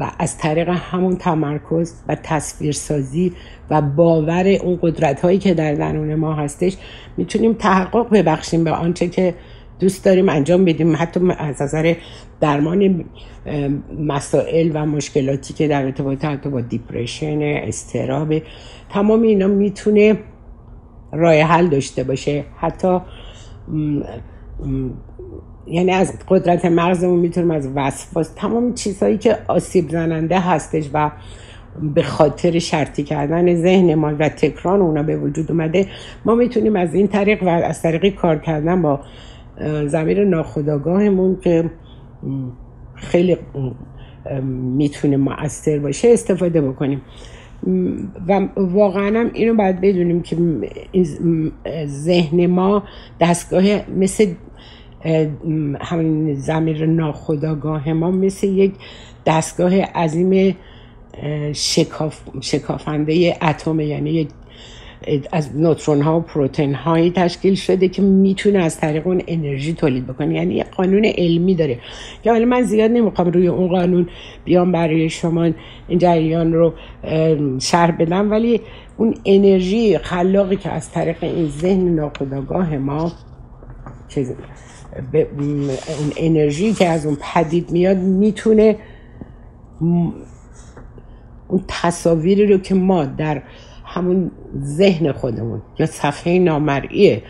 و 0.00 0.10
از 0.18 0.38
طریق 0.38 0.68
همون 0.68 1.16
تمرکز 1.16 1.94
و 2.08 2.14
تصویرسازی 2.22 3.32
و 3.70 3.82
باور 3.82 4.46
اون 4.48 4.78
قدرت 4.82 5.20
هایی 5.20 5.38
که 5.38 5.54
در 5.54 5.74
درون 5.74 6.14
ما 6.14 6.34
هستش 6.34 6.76
می‌تونیم 7.16 7.52
تحقق 7.52 8.06
ببخشیم 8.12 8.64
به 8.64 8.70
آنچه 8.70 9.08
که 9.08 9.34
دوست 9.80 10.04
داریم 10.04 10.28
انجام 10.28 10.64
بدیم. 10.64 10.96
حتی 10.96 11.20
از 11.38 11.62
نظر 11.62 11.94
درمان 12.40 13.04
مسائل 13.98 14.70
و 14.74 14.86
مشکلاتی 14.86 15.54
که 15.54 15.68
در 15.68 15.84
ارتباط 15.84 16.24
حتی 16.24 16.50
با 16.50 16.60
دیپریشن 16.60 17.42
استراب 17.42 18.34
تمام 18.90 19.22
اینا 19.22 19.46
می‌تونه 19.46 20.18
راه 21.12 21.34
حل 21.34 21.66
داشته 21.66 22.04
باشه. 22.04 22.44
حتی 22.56 23.00
یعنی 25.66 25.90
از 25.90 26.12
قدرت 26.28 26.64
مغزمون 26.64 27.18
می‌تونیم 27.18 27.50
از 27.50 27.68
وسواس 27.74 28.30
تمام 28.36 28.74
چیزهایی 28.74 29.18
که 29.18 29.38
آسیب 29.48 29.90
زننده 29.90 30.40
هستش 30.40 30.90
و 30.94 31.10
به 31.94 32.02
خاطر 32.02 32.58
شرطی 32.58 33.02
کردن 33.02 33.54
ذهن 33.54 33.94
ما 33.94 34.14
و 34.18 34.28
تکران 34.28 34.80
اونا 34.80 35.02
به 35.02 35.16
وجود 35.16 35.50
اومده 35.50 35.86
ما 36.24 36.34
می‌تونیم 36.34 36.76
از 36.76 36.94
این 36.94 37.08
طریق 37.08 37.42
و 37.42 37.48
از 37.48 37.82
طریق 37.82 38.14
کار 38.14 38.38
کردن 38.38 38.82
با 38.82 39.00
زمیر 39.86 40.24
ناخداگاهمون 40.24 41.38
که 41.40 41.70
خیلی 42.94 43.36
می‌تونه 44.76 45.16
مؤثر 45.16 45.78
باشه 45.78 46.08
استفاده 46.12 46.60
بکنیم. 46.60 47.02
و 48.28 48.48
واقعا 48.56 49.20
هم 49.20 49.30
اینو 49.34 49.54
باید 49.54 49.80
بدونیم 49.80 50.22
که 50.22 50.36
ذهن 51.86 52.46
ما 52.46 52.82
دستگاه 53.20 53.62
مثل 53.90 54.26
همین 55.80 56.34
زمیر 56.34 56.86
ناخداگاه 56.86 57.92
ما 57.92 58.10
مثل 58.10 58.46
یک 58.46 58.72
دستگاه 59.26 59.80
عظیم 59.80 60.56
شکاف، 61.52 62.20
شکافنده 62.40 63.36
اتم 63.42 63.80
یعنی 63.80 64.28
از 65.32 65.56
نوترون 65.56 66.02
ها 66.02 66.18
و 66.18 66.20
پروتین 66.20 66.74
هایی 66.74 67.10
تشکیل 67.10 67.54
شده 67.54 67.88
که 67.88 68.02
می‌تونه 68.02 68.58
از 68.58 68.80
طریق 68.80 69.06
اون 69.06 69.22
انرژی 69.26 69.72
تولید 69.72 70.06
بکنه. 70.06 70.34
یعنی 70.34 70.54
یه 70.54 70.64
قانون 70.64 71.04
علمی 71.04 71.54
داره. 71.54 71.78
که 72.22 72.30
حالا 72.30 72.44
من 72.44 72.62
زیاد 72.62 72.90
نمی‌خوام 72.90 73.30
روی 73.30 73.46
اون 73.46 73.68
قانون 73.68 74.08
بیام 74.44 74.72
برای 74.72 75.10
شما 75.10 75.50
این 75.88 75.98
جریان 75.98 76.52
رو 76.52 76.72
شرح 77.58 77.90
بدم. 77.90 78.30
ولی 78.30 78.60
اون 78.96 79.14
انرژی 79.24 79.98
خلاقی 79.98 80.56
که 80.56 80.70
از 80.70 80.90
طریق 80.90 81.16
این 81.24 81.46
ذهن 81.46 81.88
ناخودآگاه 81.88 82.76
ما 82.76 83.12
که 84.08 84.26
اون 85.38 85.70
انرژی 86.16 86.72
که 86.72 86.88
از 86.88 87.06
اون 87.06 87.16
پدید 87.34 87.70
میاد 87.70 87.96
می‌تونه 87.96 88.76
اون 91.48 91.64
تصاویری 91.68 92.46
رو 92.46 92.58
که 92.58 92.74
ما 92.74 93.04
در 93.04 93.42
همون 93.84 94.30
ذهن 94.62 95.12
خودمون 95.12 95.62
یا 95.78 95.86
صفحه 95.86 96.38
نامرئی 96.38 97.22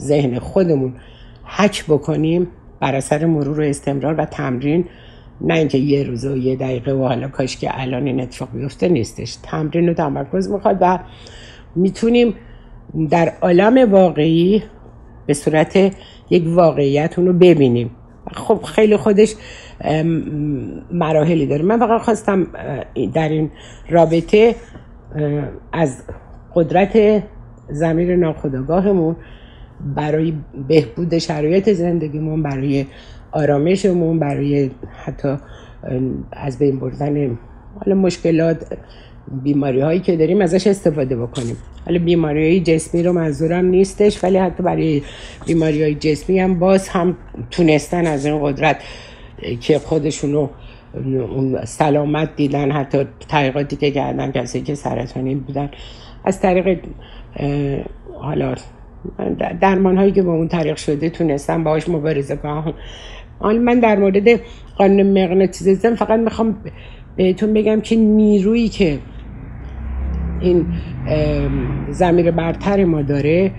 ذهن 0.00 0.38
خودمون 0.38 0.94
حک 1.44 1.84
بکنیم 1.84 2.46
بر 2.80 2.94
اثر 2.94 3.26
مرور 3.26 3.60
و 3.60 3.62
استمرار 3.62 4.14
و 4.14 4.24
تمرین 4.24 4.84
نه 5.40 5.54
اینکه 5.54 5.78
یه 5.78 6.02
روز 6.02 6.24
و 6.24 6.36
یه 6.36 6.56
دقیقه 6.56 6.92
و 6.92 7.04
حالا 7.04 7.28
کاش 7.28 7.56
که 7.56 7.80
الان 7.80 8.06
این 8.06 8.20
اتفاق 8.20 8.48
بیفته 8.52 8.88
نیستش. 8.88 9.36
تمرین 9.42 9.88
و 9.88 9.94
تمرکز 9.94 10.50
می‌خواد 10.50 10.78
و 10.80 10.98
می‌تونیم 11.76 12.34
در 13.10 13.32
عالم 13.42 13.92
واقعی 13.92 14.62
به 15.26 15.34
صورت 15.34 15.76
یک 16.30 16.44
واقعیت 16.46 17.18
اونو 17.18 17.32
ببینیم. 17.32 17.90
خب 18.34 18.62
خیلی 18.62 18.96
خودش 18.96 19.34
مراحلی 20.92 21.46
داره. 21.46 21.62
من 21.62 21.78
فقط 21.78 22.00
خواستم 22.00 22.46
در 23.14 23.28
این 23.28 23.50
رابطه 23.90 24.54
از 25.72 26.02
قدرت 26.54 27.22
زمیر 27.70 28.16
ناخداگاهمون 28.16 29.16
برای 29.96 30.34
بهبود 30.68 31.18
شرایط 31.18 31.72
زندگیمون 31.72 32.42
برای 32.42 32.86
آرامشمون 33.32 34.18
برای 34.18 34.70
حتی 35.04 35.36
از 36.32 36.58
بین 36.58 36.78
بردن 36.78 37.38
حالا 37.80 37.94
مشکلات 37.94 38.78
بیماری 39.42 39.80
هایی 39.80 40.00
که 40.00 40.16
داریم 40.16 40.40
ازش 40.40 40.66
استفاده 40.66 41.16
بکنیم. 41.16 41.56
حالا 41.86 41.98
بیماری 41.98 42.42
های 42.42 42.60
جسمی 42.60 43.02
رو 43.02 43.12
منظورم 43.12 43.64
نیستش 43.64 44.24
ولی 44.24 44.38
حتی 44.38 44.62
برای 44.62 45.02
بیماری 45.46 45.82
های 45.82 45.94
جسمی 45.94 46.40
هم 46.40 46.58
باز 46.58 46.88
هم 46.88 47.16
تونستن 47.50 48.06
از 48.06 48.26
این 48.26 48.38
قدرت 48.42 48.76
که 49.60 49.78
خودشونو 49.78 50.48
سلامت 51.64 52.36
دیدن 52.36 52.70
حتی 52.70 53.06
تحقیقاتی 53.28 53.76
که 53.76 53.90
کردن 53.90 54.32
کسی 54.32 54.60
که 54.60 54.74
سرطانی 54.74 55.34
بودن. 55.34 55.70
از 56.24 56.40
طریق 56.40 56.78
حالا 58.14 58.54
درمان 59.60 59.96
هایی 59.96 60.12
که 60.12 60.22
با 60.22 60.32
اون 60.32 60.48
طریق 60.48 60.76
شده 60.76 61.10
تونستن 61.10 61.64
باهاش 61.64 61.88
مبارزه 61.88 62.36
کنم 62.36 62.74
حالا 63.38 63.60
من 63.60 63.80
در 63.80 63.98
مورد 63.98 64.40
قانون 64.76 65.24
مغناطیسیسم 65.24 65.94
فقط 65.94 66.20
می‌خوام 66.20 66.56
بهتون 67.16 67.52
بگم 67.52 67.80
که 67.80 67.96
نیرویی 67.96 68.68
که 68.68 68.98
این 70.44 70.66
زمیر 71.90 72.30
برتر 72.30 72.84
ما 72.84 73.02
داره 73.02 73.52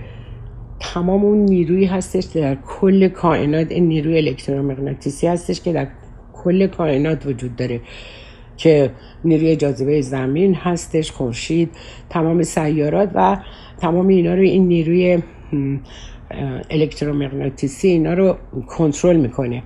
تمام 0.80 1.24
اون 1.24 1.38
نیرویی 1.38 1.86
هستش 1.86 2.28
که 2.28 2.40
در 2.40 2.54
کل 2.54 3.08
کائنات 3.08 3.72
این 3.72 3.88
نیروی 3.88 4.18
الکترومغناطیسی 4.18 5.26
هستش 5.26 5.60
که 5.60 5.72
در 5.72 5.86
کل 6.32 6.66
کائنات 6.66 7.26
وجود 7.26 7.56
داره 7.56 7.80
که 8.56 8.90
نیروی 9.24 9.56
جاذبه 9.56 10.00
زمین 10.00 10.54
هستش 10.54 11.10
خورشید 11.10 11.70
تمام 12.10 12.42
سیارات 12.42 13.10
و 13.14 13.36
تمام 13.78 14.08
اینا 14.08 14.34
رو 14.34 14.40
این 14.40 14.68
نیروی 14.68 15.18
الکترومغناطیسی 16.70 17.88
اینا 17.88 18.14
رو 18.14 18.36
کنترل 18.66 19.16
می‌کنه. 19.16 19.62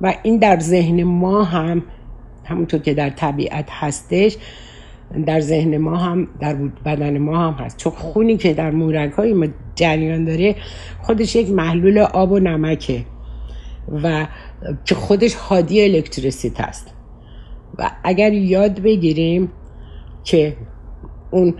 و 0.00 0.14
این 0.22 0.38
در 0.38 0.60
ذهن 0.60 1.02
ما 1.02 1.44
هم 1.44 1.82
همونطور 2.44 2.80
که 2.80 2.94
در 2.94 3.10
طبیعت 3.10 3.68
هستش 3.70 4.36
در 5.26 5.40
ذهن 5.40 5.76
ما 5.76 5.96
هم 5.96 6.28
در 6.40 6.54
بدن 6.84 7.18
ما 7.18 7.38
هم 7.38 7.52
هست. 7.52 7.76
چون 7.76 7.92
خونی 7.92 8.36
که 8.36 8.54
در 8.54 8.70
مورک 8.70 9.12
های 9.12 9.32
ما 9.32 9.46
جریان 9.74 10.24
داره 10.24 10.56
خودش 11.02 11.36
یک 11.36 11.50
محلول 11.50 11.98
آب 11.98 12.32
و 12.32 12.38
نمکه 12.38 13.04
و 14.02 14.26
که 14.84 14.94
خودش 14.94 15.34
حادی 15.34 15.84
الکتریسیت 15.84 16.60
هست. 16.60 16.94
و 17.78 17.90
اگر 18.04 18.32
یاد 18.32 18.80
بگیریم 18.80 19.52
که 20.24 20.56
اون 21.30 21.54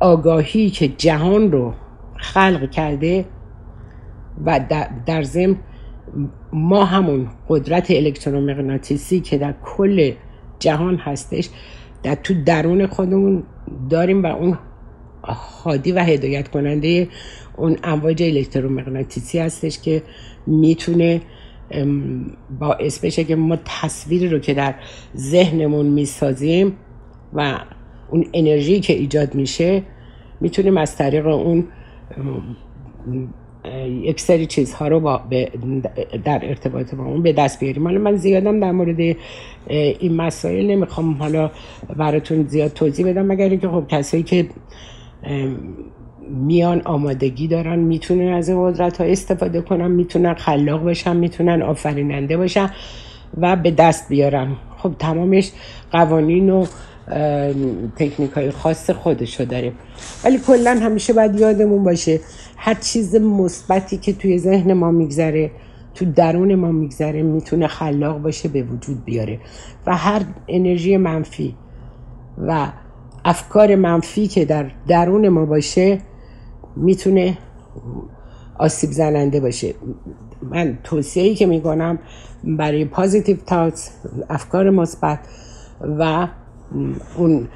آگاهی 0.00 0.70
که 0.70 0.88
جهان 0.88 1.52
رو 1.52 1.74
خلق 2.16 2.70
کرده 2.70 3.24
و 4.44 4.60
در 5.06 5.22
ضمن 5.22 5.56
ما 6.52 6.84
همون 6.84 7.28
قدرت 7.48 7.90
الکترومغناطیسی 7.90 9.20
که 9.20 9.38
در 9.38 9.54
کل 9.64 10.12
جهان 10.58 10.96
هستش 10.96 11.48
در 12.02 12.14
تو 12.14 12.44
درون 12.44 12.86
خودمون 12.86 13.42
داریم 13.90 14.22
و 14.22 14.26
اون 14.26 14.58
حادی 15.22 15.92
و 15.92 15.98
هدایت 15.98 16.48
کننده 16.48 17.08
اون 17.56 17.76
امواج 17.84 18.22
الکترومغناطیسی 18.22 19.38
هستش 19.38 19.80
که 19.80 20.02
می‌تونه 20.46 21.20
باعث 22.60 23.04
بشه 23.04 23.24
که 23.24 23.36
ما 23.36 23.56
تصویری 23.64 24.28
رو 24.28 24.38
که 24.38 24.54
در 24.54 24.74
ذهنمون 25.16 25.86
می‌سازیم 25.86 26.76
و 27.32 27.58
اون 28.10 28.24
انرژی 28.34 28.80
که 28.80 28.92
ایجاد 28.92 29.34
میشه 29.34 29.82
می‌تونیم 30.40 30.76
از 30.76 30.96
طریق 30.96 31.26
اون 31.26 31.68
یک 34.02 34.20
سری 34.20 34.46
چیزها 34.46 34.88
رو 34.88 35.00
با 35.00 35.20
در 36.24 36.40
ارتباط 36.42 36.94
با 36.94 37.04
اون 37.04 37.22
به 37.22 37.32
دست 37.32 37.60
بیاریم. 37.60 37.84
حالا 37.84 37.98
من 37.98 38.16
زیادم 38.16 38.60
در 38.60 38.72
مورد 38.72 39.16
این 39.68 40.16
مسائل 40.16 40.66
نمی‌خوام 40.66 41.12
حالا 41.12 41.50
براتون 41.96 42.46
زیاد 42.46 42.72
توضیح 42.72 43.06
بدم 43.06 43.26
مگر 43.26 43.48
اینکه 43.48 43.68
خب 43.68 43.84
کسایی 43.88 44.22
که 44.22 44.46
میان 46.30 46.82
آمادگی 46.84 47.48
دارن 47.48 47.78
می‌تونن 47.78 48.32
از 48.32 48.50
قدرت 48.50 49.00
ها 49.00 49.06
استفاده 49.06 49.60
کنن 49.60 49.90
می‌تونن 49.90 50.34
خلاق 50.34 50.82
باشن 50.82 51.16
می‌تونن 51.16 51.62
آفریننده 51.62 52.36
باشن 52.36 52.70
و 53.36 53.56
به 53.56 53.70
دست 53.70 54.08
بیارن. 54.08 54.56
خب 54.78 54.92
تمامش 54.98 55.52
قوانین 55.92 56.50
و 56.50 56.66
تکنیک 57.96 58.30
های 58.30 58.50
خاص 58.50 58.90
خودشو 58.90 59.44
داره. 59.44 59.72
ولی 60.24 60.38
کلا 60.46 60.80
همیشه 60.82 61.12
باید 61.12 61.40
یادمون 61.40 61.84
باشه 61.84 62.20
هر 62.62 62.74
چیز 62.74 63.16
مثبتی 63.16 63.96
که 63.96 64.12
توی 64.12 64.38
ذهن 64.38 64.72
ما 64.72 64.90
میگذره 64.90 65.50
تو 65.94 66.04
درون 66.04 66.54
ما 66.54 66.72
میگذره 66.72 67.22
می‌تونه 67.22 67.66
خلاق 67.66 68.18
باشه 68.18 68.48
به 68.48 68.62
وجود 68.62 69.04
بیاره. 69.04 69.40
و 69.86 69.96
هر 69.96 70.22
انرژی 70.48 70.96
منفی 70.96 71.54
و 72.38 72.72
افکار 73.24 73.74
منفی 73.74 74.26
که 74.26 74.44
در 74.44 74.70
درون 74.88 75.28
ما 75.28 75.46
باشه 75.46 75.98
می‌تونه 76.76 77.38
آسیب 78.58 78.90
زننده 78.90 79.40
باشه. 79.40 79.74
من 80.42 80.78
توصیه 80.84 81.22
ای 81.22 81.34
که 81.34 81.46
می‌کنم 81.46 81.98
برای 82.44 82.84
پازیتیو 82.84 83.36
تاوتس 83.46 83.90
افکار 84.30 84.70
مثبت 84.70 85.18
و 85.98 86.28
اون 87.16 87.48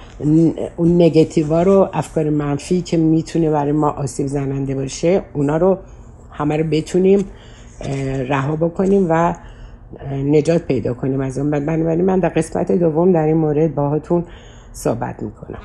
اون 0.76 1.02
نگتیوا 1.02 1.62
رو 1.62 1.88
افکار 1.92 2.30
منفی 2.30 2.82
که 2.82 2.96
می‌تونه 2.96 3.50
برای 3.50 3.72
ما 3.72 3.90
آسیب 3.90 4.26
زننده 4.26 4.74
باشه 4.74 5.22
اونا 5.32 5.56
رو 5.56 5.78
همه 6.30 6.56
رو 6.56 6.64
بتونیم 6.64 7.24
رها 8.28 8.56
بکنیم 8.56 9.06
و 9.10 9.34
نجات 10.12 10.62
پیدا 10.62 10.94
کنیم 10.94 11.20
از 11.20 11.38
اون. 11.38 11.50
بنابراین 11.50 12.04
من 12.04 12.20
در 12.20 12.28
قسمت 12.28 12.72
دوم 12.72 13.12
در 13.12 13.26
این 13.26 13.36
مورد 13.36 13.74
باهاتون 13.74 14.24
صحبت 14.72 15.22
می‌کنم. 15.22 15.58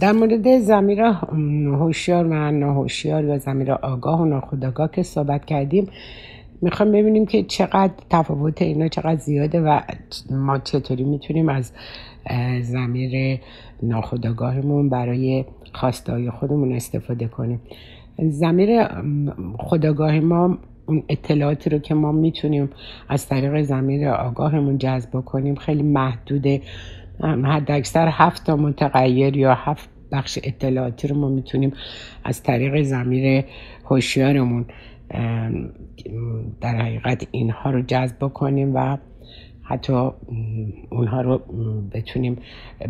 در 0.00 0.12
مورد 0.12 0.58
زمیر 0.58 1.00
هوشیار 1.00 2.26
و 2.26 2.50
ناهوشیار 2.50 3.24
یا 3.24 3.38
زمیر 3.38 3.72
آگاه 3.72 4.20
و 4.22 4.24
ناخودآگاه 4.24 4.90
که 4.90 5.02
صحبت 5.02 5.44
کردیم 5.44 5.86
می‌خوام 6.62 6.92
ببینیم 6.92 7.26
که 7.26 7.42
چقدر 7.42 7.92
تفاوت 8.10 8.62
اینا 8.62 8.88
چقدر 8.88 9.16
زیاده 9.16 9.60
و 9.60 9.80
ما 10.30 10.58
چطوری 10.58 11.04
می‌تونیم 11.04 11.48
از 11.48 11.72
زمیر 12.62 13.40
ناخودآگاهمون 13.82 14.88
برای 14.88 15.44
خواستای 15.72 16.30
خودمون 16.30 16.72
استفاده 16.72 17.28
کنیم. 17.28 17.60
زمیر 18.18 18.84
خداگاه 19.58 20.20
ما 20.20 20.58
اون 20.86 21.02
اطلاعاتی 21.08 21.70
رو 21.70 21.78
که 21.78 21.94
ما 21.94 22.12
می‌تونیم 22.12 22.70
از 23.08 23.28
طریق 23.28 23.62
زمیر 23.62 24.08
آگاهمون 24.08 24.78
جذب 24.78 25.20
کنیم 25.20 25.54
خیلی 25.54 25.82
محدوده. 25.82 26.62
حد 27.22 27.70
اکثر 27.70 28.08
هفت 28.12 28.46
تا 28.46 28.56
متغیر 28.56 29.36
یا 29.36 29.54
هفت 29.54 29.88
بخش 30.12 30.38
اطلاعاتی 30.42 31.08
رو 31.08 31.16
ما 31.16 31.28
می‌تونیم 31.28 31.72
از 32.24 32.42
طریق 32.42 32.82
زمیر 32.82 33.44
هوشیارمون 33.84 34.66
در 36.60 36.76
حقیقت 36.76 37.26
اینها 37.30 37.70
رو 37.70 37.82
جذب 37.82 38.28
کنیم 38.28 38.74
و 38.74 38.96
حتی 39.62 40.10
اونها 40.90 41.20
رو 41.20 41.38
بتونیم 41.92 42.36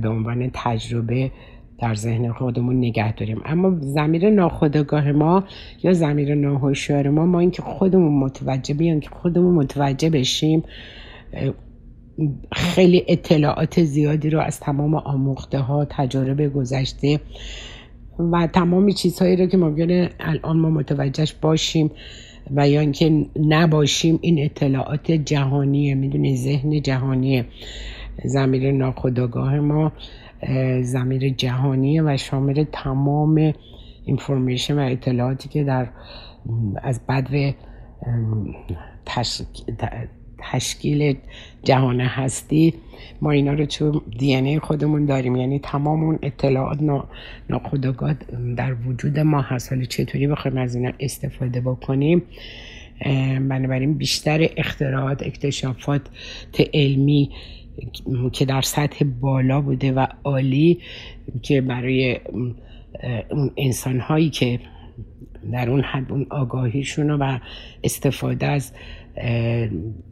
به 0.03 0.09
عنوان 0.09 0.51
تجربه 0.55 1.31
در 1.79 1.95
ذهن 1.95 2.33
خودمون 2.33 2.77
نگه 2.77 3.13
داریم. 3.13 3.41
اما 3.45 3.77
زمیر 3.81 4.31
ناخودآگاه 4.31 5.13
ما 5.13 5.45
یا 5.83 5.93
زمیر 5.93 6.35
ناهوشیار 6.35 7.09
ما 7.09 7.27
ما 7.27 7.41
اینکه 7.41 7.63
خودمون 7.63 8.19
متوجه 8.19 8.75
بیان 8.75 9.01
که 9.01 9.11
خودمون 9.11 9.55
متوجه 9.55 10.11
بشیم 10.11 10.63
خیلی 12.53 13.05
اطلاعات 13.09 13.83
زیادی 13.83 14.31
رو 14.31 14.41
از 14.41 14.61
تمام 14.61 14.95
آموخته 14.95 15.59
ها 15.59 15.87
تجارب 15.91 16.53
گذشته 16.53 17.21
و 18.19 18.47
تمام 18.47 18.91
چیزهایی 18.91 19.37
رو 19.37 19.47
که 19.47 19.57
ممکنه 19.57 20.11
الان 20.21 20.57
ما 20.57 20.71
متوجهش 20.71 21.33
باشیم 21.33 21.91
و 22.57 22.69
یا 22.69 22.81
اینکه 22.81 23.27
نباشیم 23.37 24.19
این 24.23 24.45
اطلاعات 24.45 25.13
جهانیه. 25.13 25.95
می‌دونی 25.95 26.37
ذهن 26.37 26.83
جهانیه. 26.83 27.45
زمیر 28.25 28.73
ناخودآگاه 28.73 29.61
ما 29.61 29.93
زمیر 30.83 31.29
جهانیه 31.29 32.03
و 32.03 32.17
شامل 32.17 32.65
تمام 32.73 33.53
اینفورمیشن 34.05 34.79
و 34.79 34.93
اطلاعاتی 34.93 35.49
که 35.49 35.65
در 35.65 35.89
از 36.83 37.01
بدو 37.09 37.53
تشکیل 40.39 41.17
جهان 41.63 42.01
هستی 42.01 42.75
ما 43.21 43.31
اینا 43.31 43.53
رو 43.53 43.67
تو 43.67 44.03
دی 44.19 44.59
خودمون 44.59 45.07
داریم 45.07 45.37
یعنی 45.37 45.59
تمام 45.59 46.05
اون 46.05 46.19
اطلاعات 46.23 46.79
ناخودآگاه 47.51 48.15
در 48.57 48.75
وجود 48.87 49.19
ما 49.19 49.43
هست. 49.43 49.73
حالا 49.73 49.85
چطوری 49.85 50.27
بخوایم 50.27 50.59
از 50.59 50.75
اینا 50.75 50.93
استفاده 51.01 51.61
بکنیم؟ 51.61 52.23
بنابراین 53.49 53.95
بیشتر 53.95 54.49
اختراعات 54.57 55.23
اکتشافات 55.23 56.03
علمی 56.75 57.31
که 58.33 58.45
در 58.45 58.61
سطح 58.61 59.05
بالا 59.21 59.61
بوده 59.61 59.93
و 59.93 60.07
عالی 60.25 60.79
که 61.43 61.61
برای 61.61 62.21
اون 63.31 63.51
انسان 63.57 64.01
هایی 64.01 64.31
که 64.31 64.61
در 65.53 65.71
اون 65.71 65.81
حد 65.81 66.13
اون 66.13 66.27
آگاهیشون 66.31 67.11
و 67.11 67.39
استفاده 67.85 68.47
از 68.47 68.73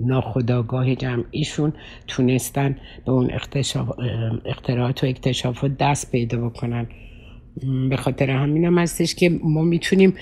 ناخداگاه 0.00 0.94
جمعیشون 0.94 1.72
تونستن 2.06 2.76
به 3.04 3.12
اون 3.12 3.30
اختراعات 4.44 5.04
و 5.04 5.06
اکتشافات 5.06 5.76
دست 5.78 6.12
پیدا 6.12 6.48
بکنن. 6.48 6.86
به 7.90 7.96
خاطر 7.96 8.30
همینم 8.30 8.78
هستش 8.78 9.14
که 9.14 9.30
ما 9.44 9.62
می‌تونیم 9.62 10.14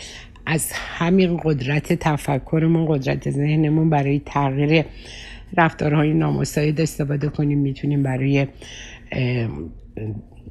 از 0.46 0.72
همین 0.72 1.40
قدرت 1.44 1.92
تفکرمون 1.92 2.86
قدرت 2.86 3.30
ذهنمون 3.30 3.90
برای 3.90 4.20
تغییر 4.26 4.84
رفتارهای 5.56 6.14
نامستعد 6.14 6.80
استفاده 6.80 7.28
کنیم. 7.28 7.58
می‌تونیم 7.58 8.02
برای 8.02 8.46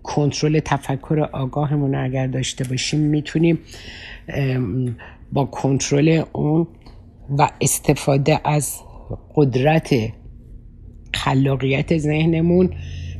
کنترل 0.04 0.60
تفکر 0.60 1.30
آگاهمون 1.32 1.96
اگر 1.96 2.28
داشته 2.28 2.64
باشیم 2.64 3.00
می‌تونیم 3.00 3.60
با 5.34 5.46
کنترل 5.46 6.24
اون 6.34 6.68
و 7.30 7.50
استفاده 7.62 8.42
از 8.44 8.82
قدرت 9.36 9.96
خلاقیت 11.14 11.98
ذهنمون 11.98 12.70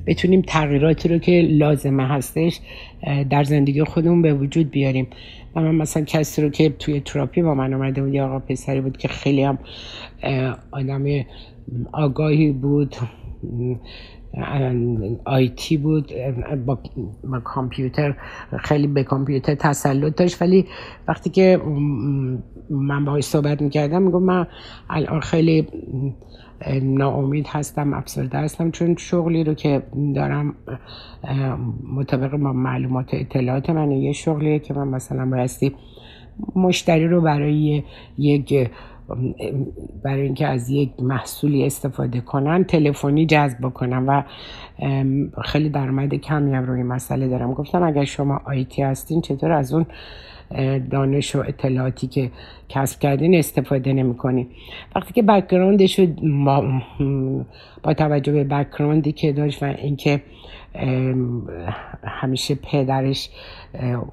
بتونیم 0.08 0.42
تغییراتی 0.42 1.10
رو 1.10 1.18
که 1.18 1.32
لازمه 1.32 2.08
هستش 2.08 2.60
در 3.30 3.44
زندگی 3.44 3.84
خودمون 3.84 4.22
به 4.22 4.34
وجود 4.34 4.70
بیاریم. 4.72 5.08
و 5.56 5.62
من 5.62 5.76
مثلا 5.76 6.04
کسی 6.04 6.42
رو 6.42 6.50
که 6.50 6.70
توی 6.70 7.00
تراپی 7.00 7.42
با 7.42 7.54
من 7.56 7.74
آمده 7.74 8.02
بود 8.02 8.14
یا 8.14 8.26
آقا 8.26 8.40
پسری 8.40 8.82
بود 8.82 8.98
که 8.98 9.08
خیلی 9.08 9.44
هم 9.44 9.58
آدم 10.72 11.06
آگاهی 11.94 12.52
بود 12.52 12.96
آیتی 15.26 15.78
بود 15.78 16.12
با, 16.66 16.80
کامپیوتر 17.44 18.16
خیلی 18.60 18.88
به 18.88 19.04
کامپیوتر 19.04 19.56
تسلط 19.56 20.16
داشت. 20.16 20.42
ولی 20.42 20.66
وقتی 21.08 21.30
که 21.30 21.62
من 22.70 23.06
باهاش 23.06 23.24
صحبت 23.24 23.62
می‌کردم 23.62 24.02
میگم 24.02 24.24
من 24.24 24.48
الان 24.90 25.20
خیلی 25.20 25.68
ناامید 26.82 27.48
هستم 27.48 27.94
افسرده 27.94 28.38
هستم 28.38 28.72
چون 28.72 28.96
شغلی 28.96 29.44
رو 29.44 29.54
که 29.54 29.84
دارم 30.16 30.56
مطابق 31.94 32.32
با 32.32 32.54
معلومات 32.54 33.10
اطلاعات 33.14 33.70
من 33.70 33.92
یه 33.92 34.14
شغلیه 34.14 34.60
که 34.60 34.74
من 34.74 34.88
مثلا 34.88 35.26
بایستی 35.26 35.76
مشتری 36.56 37.08
رو 37.08 37.22
برای 37.22 37.84
یک 38.18 38.70
برای 40.04 40.22
اینکه 40.22 40.48
از 40.48 40.70
یک 40.70 40.92
محصولی 41.00 41.66
استفاده 41.66 42.22
کنن 42.22 42.64
تلفنی 42.64 43.26
جذب 43.26 43.58
بکنن 43.62 44.06
و 44.06 44.24
خیلی 45.46 45.70
درآمد 45.70 46.16
کمی 46.16 46.54
هم 46.54 46.66
روی 46.66 46.84
مسئله 46.84 47.28
دارم. 47.28 47.54
گفتم 47.54 47.84
اگر 47.84 48.06
شما 48.06 48.42
IT 48.46 48.82
هستین 48.82 49.22
چطور 49.22 49.52
از 49.52 49.74
اون 49.74 49.86
دانش 50.92 51.36
و 51.36 51.40
اطلاعاتی 51.48 52.08
که 52.08 52.32
کسب 52.70 53.00
کردین 53.00 53.36
استفاده 53.36 53.94
نمی‌کنین 53.94 54.48
وقتی 54.96 55.14
که 55.14 55.22
background 55.22 55.87
ش 55.87 56.00
با, 56.46 56.82
با 57.84 57.94
توجه 57.94 58.32
به 58.32 58.44
background 58.44 59.05
ی 59.05 59.12
که 59.12 59.32
داشت 59.32 59.64
و 59.64 59.66
اینکه 59.66 60.22
همیشه 62.04 62.56
پدرش 62.56 63.30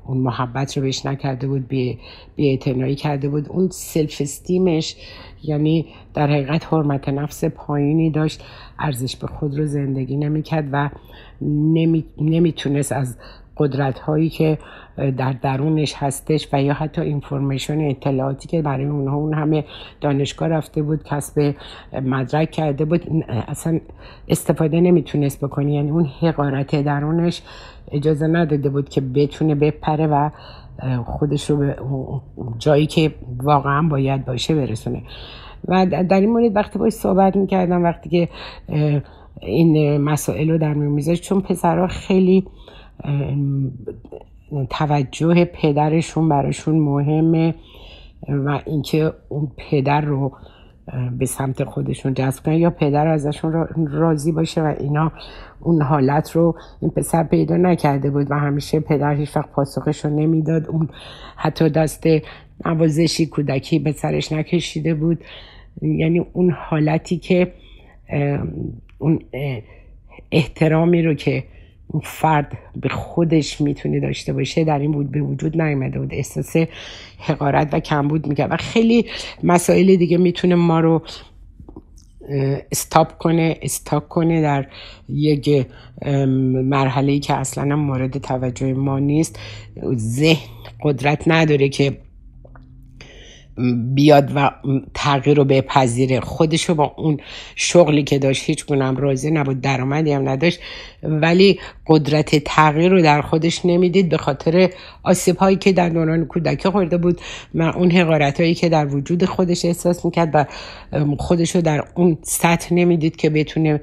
اون 0.07 0.19
محبت 0.19 0.77
رو 0.77 0.83
بهش 0.83 1.07
نکرده 1.07 1.47
بود 1.47 1.69
بی, 1.69 1.99
بی 2.37 2.95
کرده 2.95 3.29
بود 3.29 3.49
اون 3.49 3.69
self-esteem 3.69 4.21
ش 4.21 4.97
یعنی 5.43 5.87
در 6.15 6.27
حقیقت 6.27 6.73
حرمت 6.73 7.09
نفس 7.09 7.45
پایینی 7.45 8.11
داشت 8.11 8.45
ارزش 8.79 9.17
به 9.17 9.27
خود 9.27 9.59
رو 9.59 9.67
زندگی 9.67 10.17
نمی‌کرد 10.17 10.69
و 10.73 10.91
نمی، 11.43 12.05
نمی‌تونست 12.19 12.93
از 12.93 13.19
قدرت 13.57 13.99
هایی 13.99 14.29
که 14.29 14.59
در 15.17 15.33
درونش 15.33 15.95
هستش 15.97 16.49
و 16.53 16.63
یا 16.63 16.75
حتی 16.75 17.01
information 17.01 17.81
اطلاعاتی 17.81 18.49
که 18.49 18.63
برای 18.63 18.87
اونها 18.87 19.17
اون 19.17 19.35
همه 19.35 19.65
دانشگاه 20.01 20.49
رفته 20.49 20.83
بود 20.83 21.03
کسب 21.03 21.55
مدرک 22.03 22.51
کرده 22.51 22.85
بود 22.85 23.25
اصلا 23.49 23.81
استفاده 24.29 24.81
نمی‌تونست 24.81 25.45
بکنه 25.45 25.75
یعنی 25.75 25.91
اون 25.91 26.05
حقارت 26.05 26.83
درونش 26.83 27.43
اجازه 27.93 28.27
نداده 28.27 28.69
بود 28.69 28.89
که 28.89 29.01
بتونه 29.01 29.55
بپره 29.55 30.07
و 30.07 30.31
خودش 31.05 31.51
رو 31.51 31.57
به 31.57 31.77
جایی 32.59 32.87
که 32.87 33.15
واقعا 33.43 33.83
باید 33.83 34.25
باشه 34.25 34.55
برسونه. 34.55 35.03
و 35.69 35.87
در 35.87 36.21
این 36.21 36.31
مورد 36.31 36.57
وقتی 36.57 36.79
باید 36.79 36.93
صحبت 36.93 37.37
می‌کردم 37.37 37.83
وقتی 37.83 38.11
که 38.11 38.29
این 39.41 39.99
مسائل 39.99 40.51
رو 40.51 40.59
در 40.59 40.75
میمیزش 40.75 41.21
چون 41.21 41.41
پسرها 41.41 41.87
خیلی 41.87 42.47
توجه 44.71 45.45
پدرشون 45.45 46.29
براشون 46.29 46.79
مهمه 46.79 47.55
و 48.29 48.61
اینکه 48.67 49.13
اون 49.29 49.53
پدر 49.57 50.01
رو 50.01 50.33
به 51.19 51.27
سمت 51.27 51.65
خودشون 51.65 52.15
جذب 52.15 52.45
کنن 52.45 52.55
یا 52.55 52.71
پدر 52.71 53.07
ازشون 53.07 53.67
راضی 53.91 54.33
باشه 54.33 54.63
و 54.63 54.75
اینا 54.81 55.13
اون 55.61 55.83
حالت 55.83 56.31
رو 56.31 56.55
این 56.81 56.91
پسر 56.91 57.25
پیدا 57.25 57.57
نکرده 57.57 58.11
بود 58.11 58.31
و 58.31 58.35
همیشه 58.35 58.81
پدر 58.81 59.15
هیچ 59.15 59.37
وقت 59.37 59.51
پاسخش 59.51 60.05
رو 60.05 60.11
نمی‌داد. 60.11 60.67
اون 60.69 60.89
حتی 61.37 61.69
دست 61.69 62.07
نوازشی 62.67 63.27
کودکی 63.27 63.79
به 63.79 63.93
سرش 63.93 64.33
نکشیده 64.33 64.95
بود. 64.95 65.19
یعنی 65.83 66.27
اون 66.33 66.51
حالتی 66.51 67.19
که 67.19 67.53
اون 68.99 69.19
احترامی 70.33 71.03
رو 71.03 71.15
که 71.15 71.45
فرد 72.03 72.59
به 72.81 72.89
خودش 72.89 73.61
می‌تونه 73.61 74.01
داشته 74.01 74.33
باشه 74.33 74.65
در 74.65 74.79
این 74.79 74.93
بود 74.93 75.11
به 75.11 75.21
وجود 75.21 75.63
نیامده 75.63 75.99
بود. 75.99 76.15
احساس 76.15 76.57
حقارت 77.19 77.69
و 77.73 77.81
کمبود 77.81 78.27
می‌کرد 78.27 78.53
و 78.53 78.57
خیلی 78.57 79.07
مسائل 79.43 79.97
دیگه 79.97 80.19
می‌تونه 80.19 80.55
ما 80.55 80.81
رو 80.81 81.03
استاپ 82.73 83.19
کنه 83.19 83.59
استاپ 83.63 84.09
کنه 84.09 84.43
در 84.43 84.67
یک 85.09 85.67
مرحله 86.65 87.13
ای 87.13 87.21
که 87.21 87.35
اصلا 87.35 87.77
مورد 87.77 88.19
توجه 88.19 88.73
ما 88.73 88.99
نیست. 88.99 89.39
ذهن 89.97 90.49
قدرت 90.83 91.23
نداره 91.27 91.69
که 91.69 91.99
بیاد 93.95 94.33
و 94.35 94.51
تغییر 94.95 95.37
رو 95.37 95.45
بپذیره. 95.45 96.21
خودشو 96.21 96.75
با 96.75 96.95
اون 96.97 97.21
شغلی 97.55 98.05
که 98.05 98.19
داشت 98.19 98.45
هیچ 98.45 98.67
گونم 98.67 98.97
راضی 98.97 99.31
نبود 99.31 99.61
درآمدی 99.61 100.13
هم 100.13 100.29
نداشت 100.29 100.61
ولی 101.03 101.61
قدرت 101.87 102.45
تغییر 102.45 102.91
رو 102.91 103.03
در 103.03 103.23
خودش 103.23 103.65
نمی‌دید 103.65 104.09
به 104.09 104.17
خاطر 104.17 104.71
آسیب 105.03 105.37
هایی 105.37 105.57
که 105.57 105.73
در 105.73 105.89
دوران 105.89 106.25
کودکی 106.25 106.69
خورده 106.69 106.97
بود 106.97 107.21
و 107.55 107.63
اون 107.63 107.91
حقارت 107.91 108.41
هایی 108.41 108.55
که 108.55 108.69
در 108.69 108.87
وجود 108.87 109.25
خودش 109.25 109.65
احساس 109.65 110.05
می‌کرد 110.05 110.31
و 110.35 110.45
خودش 111.19 111.55
رو 111.55 111.63
در 111.63 111.85
اون 111.95 112.19
سطح 112.23 112.75
نمی‌دید 112.75 113.17
که 113.17 113.31
بتونه 113.31 113.81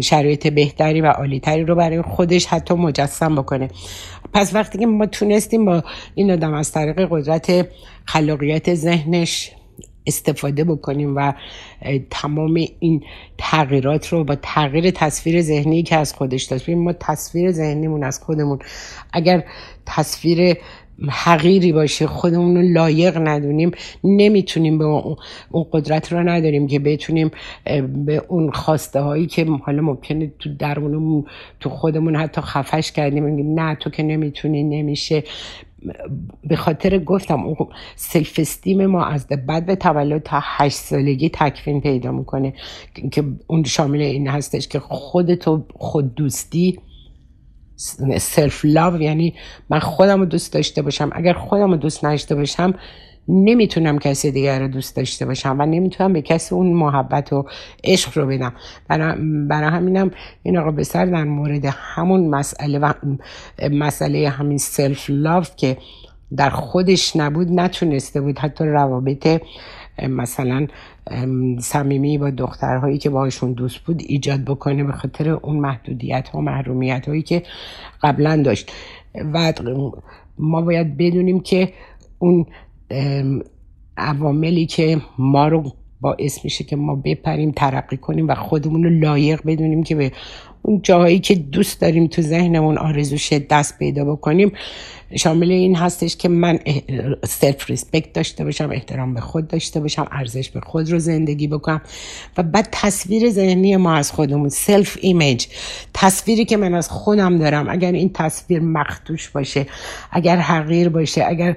شرایط 0.00 0.46
بهتری 0.46 1.00
و 1.00 1.06
عالیتری 1.06 1.64
رو 1.64 1.74
برای 1.74 2.02
خودش 2.02 2.46
حتی 2.46 2.74
مجسم 2.74 3.34
بکنه. 3.34 3.68
پس 4.32 4.54
وقتی 4.54 4.78
که 4.78 4.86
ما 4.86 5.06
تونستیم 5.06 5.64
با 5.64 5.84
این 6.14 6.30
آدم 6.30 6.54
از 6.54 6.72
طریق 6.72 7.06
قدرت 7.10 7.68
خلاقیت 8.04 8.74
ذهنش 8.74 9.50
استفاده 10.06 10.64
بکنیم 10.64 11.16
و 11.16 11.32
تمام 12.10 12.54
این 12.80 13.02
تغییرات 13.38 14.08
رو 14.08 14.24
با 14.24 14.34
تغییر 14.42 14.90
تصویر 14.90 15.40
ذهنی 15.42 15.82
که 15.82 15.96
از 15.96 16.14
خودش 16.14 16.44
داشت 16.44 16.68
ما 16.68 16.92
تصویر 16.92 17.52
ذهنیمون 17.52 18.04
از 18.04 18.20
خودمون 18.24 18.58
اگر 19.12 19.44
تصویر 19.86 20.56
حقیری 21.08 21.72
باشه 21.72 22.06
خودمون 22.06 22.56
رو 22.56 22.62
لایق 22.62 23.18
ندونیم 23.18 23.70
نمی‌تونیم 24.04 24.78
به 24.78 24.84
اون 24.84 25.16
قدرت 25.72 26.12
رو 26.12 26.28
نداریم 26.28 26.66
که 26.66 26.78
بتونیم 26.78 27.30
به 28.06 28.22
اون 28.28 28.50
خواسته 28.50 29.00
هایی 29.00 29.26
که 29.26 29.44
حالا 29.44 29.82
ممکنه 29.82 30.32
تو 30.38 30.54
درونمون 30.54 31.24
تو 31.60 31.70
خودمون 31.70 32.16
حتی 32.16 32.40
خفش 32.40 32.92
کردیم 32.92 33.54
نه 33.60 33.74
تو 33.74 33.90
که 33.90 34.02
نمی‌تونی 34.02 34.62
نمیشه. 34.62 35.24
به 36.44 36.56
خاطر 36.56 36.98
گفتم 36.98 37.42
اون 37.42 37.56
self-esteem 37.96 38.86
ما 38.86 39.04
از 39.04 39.26
بعد 39.26 39.66
به 39.66 39.76
تولد 39.76 40.22
تا 40.22 40.40
هشت 40.42 40.76
سالگی 40.76 41.28
تکوین 41.28 41.80
پیدا 41.80 42.12
می‌کنه. 42.12 42.54
که 43.12 43.24
اون 43.46 43.64
شامل 43.64 44.00
این 44.00 44.28
هستش 44.28 44.68
که 44.68 44.78
خودتو 44.78 45.64
خود 45.74 46.14
دوستی 46.14 46.78
self-love 48.18 49.02
یعنی 49.02 49.34
من 49.70 49.78
خودم 49.78 50.20
رو 50.20 50.26
دوست 50.26 50.52
داشته 50.52 50.82
باشم. 50.82 51.10
اگر 51.12 51.32
خودم 51.32 51.70
رو 51.70 51.76
دوست 51.76 52.04
نشته 52.04 52.34
باشم 52.34 52.74
نمی‌تونم 53.28 53.98
کسی 53.98 54.30
دیگر 54.30 54.60
رو 54.60 54.68
دوست 54.68 54.96
داشته 54.96 55.26
باشم 55.26 55.56
و 55.58 55.66
نمی‌تونم 55.66 56.12
به 56.12 56.22
کسی 56.22 56.54
اون 56.54 56.72
محبت 56.72 57.32
و 57.32 57.46
عشق 57.84 58.18
رو 58.18 58.26
بدم. 58.26 58.52
برای 59.48 59.70
همینم 59.70 60.10
این 60.42 60.58
آقا 60.58 60.70
بسر 60.70 61.06
در 61.06 61.24
مورد 61.24 61.64
همون 61.64 62.28
مسئله 62.28 62.78
و 62.78 62.92
مسئله 63.70 64.28
همین 64.28 64.58
سلف 64.58 65.06
لاو 65.08 65.44
که 65.56 65.76
در 66.36 66.50
خودش 66.50 67.16
نبود 67.16 67.48
نتونسته 67.50 68.20
بود. 68.20 68.38
حتی 68.38 68.64
روابط 68.64 69.42
مثلا 70.08 70.66
صمیمی 71.58 72.18
با 72.18 72.30
دخترهایی 72.30 72.98
که 72.98 73.10
باشون 73.10 73.52
دوست 73.52 73.78
بود 73.78 74.02
ایجاد 74.06 74.44
بکنه 74.44 74.84
به 74.84 74.92
خاطر 74.92 75.28
اون 75.30 75.56
محدودیت 75.56 76.28
ها 76.28 76.38
و 76.38 76.42
محرومیت 76.42 77.08
هایی 77.08 77.22
که 77.22 77.42
قبلا 78.02 78.42
داشت. 78.44 78.72
و 79.34 79.52
ما 80.38 80.62
باید 80.62 80.96
بدونیم 80.96 81.40
که 81.40 81.72
اون 82.18 82.46
عواملی 83.96 84.66
که 84.66 85.00
ما 85.18 85.48
رو 85.48 85.72
باعث 86.00 86.44
میشه 86.44 86.64
که 86.64 86.76
ما 86.76 86.94
بپریم 86.94 87.50
ترقی 87.50 87.96
کنیم 87.96 88.28
و 88.28 88.34
خودمون 88.34 88.84
رو 88.84 88.90
لایق 88.90 89.40
بدونیم 89.46 89.82
که 89.82 89.94
به 89.94 90.12
اون 90.62 90.80
جاهایی 90.82 91.18
که 91.18 91.34
دوست 91.34 91.80
داریم 91.80 92.06
تو 92.06 92.22
ذهنمون 92.22 92.78
آرزوش 92.78 93.32
دست 93.32 93.78
پیدا 93.78 94.04
بکنیم 94.04 94.52
شامل 95.16 95.50
این 95.50 95.76
هستش 95.76 96.16
که 96.16 96.28
من 96.28 96.58
self-respect 97.24 98.12
داشته 98.12 98.44
باشم 98.44 98.70
احترام 98.70 99.14
به 99.14 99.20
خود 99.20 99.48
داشته 99.48 99.80
باشم 99.80 100.06
ارزش 100.10 100.50
به 100.50 100.60
خود 100.60 100.92
رو 100.92 100.98
زندگی 100.98 101.48
بکنم 101.48 101.80
و 102.36 102.42
بعد 102.42 102.68
تصویر 102.72 103.30
ذهنی 103.30 103.76
ما 103.76 103.94
از 103.94 104.12
خودمون 104.12 104.48
self-image 104.48 105.46
تصویری 105.94 106.44
که 106.44 106.56
من 106.56 106.74
از 106.74 106.88
خودم 106.88 107.38
دارم 107.38 107.68
اگر 107.68 107.92
این 107.92 108.10
تصویر 108.12 108.60
مختوش 108.60 109.28
باشه 109.28 109.66
اگر 110.12 110.36
حقیر 110.36 110.88
باشه 110.88 111.24
اگر 111.28 111.56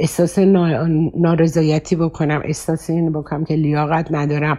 احساس 0.00 0.38
نارضایتی 1.14 1.96
بکنم 1.96 2.42
احساس 2.44 2.90
این 2.90 3.12
بکنم 3.12 3.44
که 3.44 3.54
لیاقت 3.54 4.06
ندارم. 4.10 4.58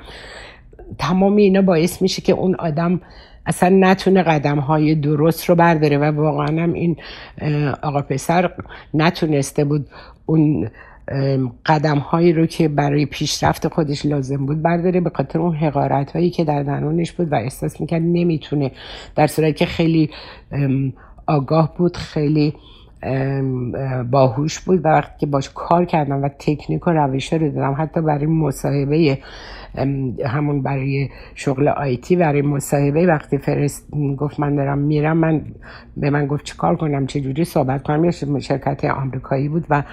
تمام 0.97 1.36
اینا 1.36 1.62
باعث 1.62 2.01
میشه 2.01 2.21
که 2.21 2.34
اون 2.34 2.56
آدم 2.56 3.01
اصلا 3.45 3.69
نتونه 3.69 4.23
قدم 4.23 4.60
های 4.60 4.95
درست 4.95 5.49
رو 5.49 5.56
برداره 5.56 5.97
و 5.97 6.04
واقعا 6.04 6.63
هم 6.63 6.73
این 6.73 6.95
آقا 7.82 8.01
پسر 8.01 8.51
نتونسته 8.93 9.63
بود 9.63 9.88
اون 10.25 10.69
قدم 11.65 11.97
هایی 11.97 12.34
رو 12.34 12.45
که 12.45 12.67
برای 12.67 13.06
پیشرفت 13.06 13.67
خودش 13.67 14.06
لازم 14.06 14.45
بود 14.45 14.62
برداره 14.62 15.01
به 15.01 15.12
خاطر 15.15 15.39
اون 15.39 15.56
حقارت 15.56 16.12
هایی 16.12 16.30
که 16.30 16.43
در 16.43 16.63
درونش 16.63 17.12
بود 17.12 17.32
و 17.32 17.36
احساس 17.36 17.82
می‌کرد 17.82 18.01
نمی‌تونه 18.01 18.71
در 19.15 19.27
صورتی 19.27 19.54
که 19.54 19.65
خیلی 19.65 20.10
آگاه 21.27 21.73
بود 21.77 21.97
خیلی 21.97 22.54
باهوش 24.11 24.59
بود 24.59 24.85
و 24.85 24.87
وقتی 24.87 25.13
که 25.19 25.25
باش 25.25 25.49
کار 25.55 25.85
کردم 25.85 26.23
و 26.23 26.29
تکنیک 26.39 26.87
و 26.87 26.89
روش 26.89 27.33
رو 27.33 27.49
دادم 27.49 27.75
حتی 27.77 28.01
برای 28.01 28.25
مصاحبه 28.25 29.17
همون 30.25 30.61
برای 30.61 31.09
شغل 31.35 31.67
آیتی 31.67 32.15
برای 32.15 32.41
مصاحبه 32.41 33.05
وقتی 33.05 33.37
فرست 33.37 33.91
گفت 34.17 34.39
من 34.39 34.55
دارم 34.55 34.77
میرم 34.77 35.17
من 35.17 35.41
به 35.97 36.09
من 36.09 36.27
گفت 36.27 36.45
چه 36.45 36.55
کار 36.55 36.75
کنم 36.75 37.05
چه 37.05 37.21
جوری 37.21 37.45
صحبت 37.45 37.83
کنم 37.83 38.05
یه 38.05 38.11
شرکت 38.39 38.85
آمریکایی 38.85 39.49
بود 39.49 39.65
و 39.69 39.83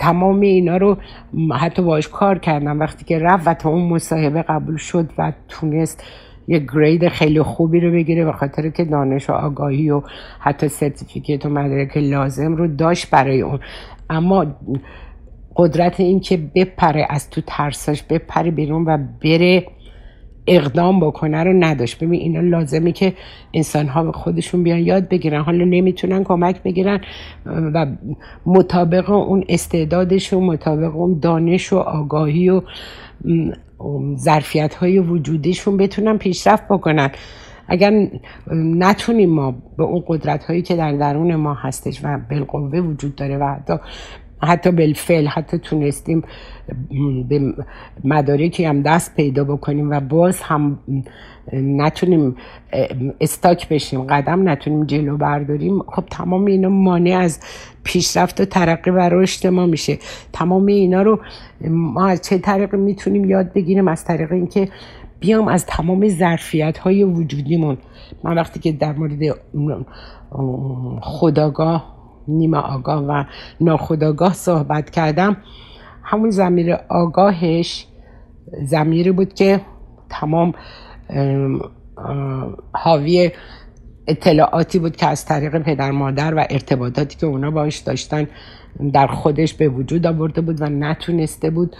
تمام 0.00 0.40
اینا 0.40 0.76
رو 0.76 0.96
حتی 1.60 1.82
باش 1.82 2.08
کار 2.08 2.38
کردم. 2.38 2.80
وقتی 2.80 3.04
که 3.04 3.18
رفت 3.18 3.48
و 3.48 3.54
تا 3.54 3.68
اون 3.70 3.88
مصاحبه 3.88 4.42
قبول 4.42 4.76
شد 4.76 5.10
و 5.18 5.32
تونست 5.48 6.04
یه 6.48 6.58
گرید 6.74 7.08
خیلی 7.08 7.42
خوبی 7.42 7.80
رو 7.80 7.92
بگیره 7.92 8.24
به 8.24 8.32
خاطر 8.32 8.68
که 8.68 8.84
دانش 8.84 9.30
و 9.30 9.32
آگاهی 9.32 9.90
و 9.90 10.02
حتی 10.40 10.68
سرتیفیکیت 10.68 11.46
و 11.46 11.48
مدرک 11.48 11.96
لازم 11.96 12.56
رو 12.56 12.76
داشت 12.76 13.10
برای 13.10 13.40
اون. 13.40 13.60
اما 14.10 14.46
قدرت 15.56 16.00
این 16.00 16.20
که 16.20 16.36
بپره 16.54 17.06
از 17.10 17.30
تو 17.30 17.40
ترساش 17.46 18.02
بپره 18.02 18.50
بیرون 18.50 18.84
و 18.84 18.98
بره 19.24 19.66
اقدام 20.46 21.00
بکنه 21.00 21.44
رو 21.44 21.52
نداشت. 21.52 22.04
ببین 22.04 22.20
اینا 22.20 22.40
لازمه 22.40 22.92
که 22.92 23.12
انسان 23.54 23.86
ها 23.86 24.04
به 24.04 24.12
خودشون 24.12 24.62
بیان 24.62 24.78
یاد 24.78 25.08
بگیرن. 25.08 25.40
حالا 25.40 25.64
نمی‌تونن 25.64 26.24
کمک 26.24 26.62
بگیرن 26.62 27.00
و 27.46 27.86
مطابق 28.46 29.10
اون 29.10 29.44
استعدادش 29.48 30.32
و 30.32 30.40
مطابق 30.40 30.96
اون 30.96 31.18
دانش 31.22 31.72
و 31.72 31.76
آگاهی 31.76 32.48
و 32.48 32.62
ظرفیت 34.16 34.74
های 34.74 34.98
وجودیشون 34.98 35.76
بتونن 35.76 36.18
پیشرفت 36.18 36.68
بکنن. 36.68 37.10
اگر 37.68 38.08
نتونیم 38.52 39.30
ما 39.30 39.54
به 39.76 39.84
اون 39.84 40.04
قدرت 40.06 40.44
هایی 40.44 40.62
که 40.62 40.76
در 40.76 40.92
درون 40.92 41.34
ما 41.34 41.54
هستش 41.54 42.00
و 42.04 42.18
بالقوه 42.30 42.78
وجود 42.78 43.14
داره 43.14 43.38
و 43.38 43.44
حتی 43.44 43.74
حتی 44.42 44.70
بالفعل 44.70 45.26
حتی 45.26 45.58
تونستیم 45.58 46.22
به 47.28 47.54
مدارکی 48.04 48.64
هم 48.64 48.82
دست 48.82 49.16
پیدا 49.16 49.44
بکنیم 49.44 49.90
و 49.90 50.00
باز 50.00 50.42
هم 50.42 50.78
نتونیم 51.52 52.36
استاک 53.20 53.68
بشیم 53.68 54.02
قدم 54.02 54.48
نتونیم 54.48 54.84
جلو 54.84 55.16
برداریم. 55.16 55.82
خب 55.82 56.04
تمام 56.10 56.44
اینا 56.44 56.68
مانع 56.68 57.18
از 57.18 57.40
پیشرفت 57.84 58.40
و 58.40 58.44
ترقی 58.44 58.90
و 58.90 58.98
رشد 58.98 59.46
ما 59.46 59.66
میشه. 59.66 59.98
تمام 60.32 60.66
اینا 60.66 61.02
رو 61.02 61.20
ما 61.70 62.06
از 62.06 62.22
چه 62.22 62.38
طریق 62.38 62.74
می‌تونیم 62.74 63.30
یاد 63.30 63.52
بگیریم؟ 63.52 63.88
از 63.88 64.04
طریق 64.04 64.32
اینکه 64.32 64.68
بیام 65.20 65.48
از 65.48 65.66
تمام 65.66 66.08
ظرفیت 66.08 66.78
های 66.78 67.04
وجودیمون. 67.04 67.78
من 68.24 68.34
وقتی 68.34 68.60
که 68.60 68.72
در 68.72 68.92
مورد 68.92 69.38
خداگاه 71.02 71.98
نیمه 72.28 72.58
آگاه 72.58 73.04
و 73.04 73.24
ناخداگاه 73.60 74.34
صحبت 74.34 74.90
کردم 74.90 75.36
همون 76.02 76.30
زمیر 76.30 76.76
آگاهش 76.88 77.86
زمیری 78.62 79.12
بود 79.12 79.34
که 79.34 79.60
تمام 80.10 80.52
حاوی 82.72 83.30
اطلاعاتی 84.06 84.78
بود 84.78 84.96
که 84.96 85.06
از 85.06 85.24
طریق 85.24 85.58
پدر 85.58 85.90
مادر 85.90 86.34
و 86.34 86.46
ارتباطاتی 86.50 87.16
که 87.16 87.26
اونا 87.26 87.50
باش 87.50 87.78
داشتن 87.78 88.26
در 88.92 89.06
خودش 89.06 89.54
به 89.54 89.68
وجود 89.68 90.06
آورده 90.06 90.40
بود 90.40 90.62
و 90.62 90.68
نتونسته 90.68 91.50
بود 91.50 91.76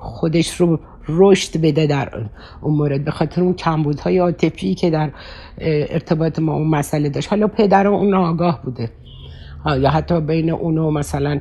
خودش 0.00 0.60
رو 0.60 0.80
رشد 1.08 1.60
بده 1.60 1.86
در 1.86 2.28
اون 2.60 2.74
مورد. 2.74 3.04
به 3.04 3.10
خاطر 3.10 3.42
اون 3.42 3.54
کمبودهای 3.54 4.18
عاطفی 4.18 4.74
که 4.74 4.90
در 4.90 5.10
ارتباط 5.58 6.38
ما 6.38 6.52
اون 6.52 6.68
مسئله 6.68 7.08
داشت. 7.08 7.28
حالا 7.28 7.46
پدر 7.46 7.86
اون 7.86 8.14
آگاه 8.14 8.62
بوده. 8.62 8.90
یا 9.66 9.90
حتی 9.90 10.20
بین 10.20 10.50
اون 10.50 10.78
و 10.78 10.90
مثلا 10.90 11.40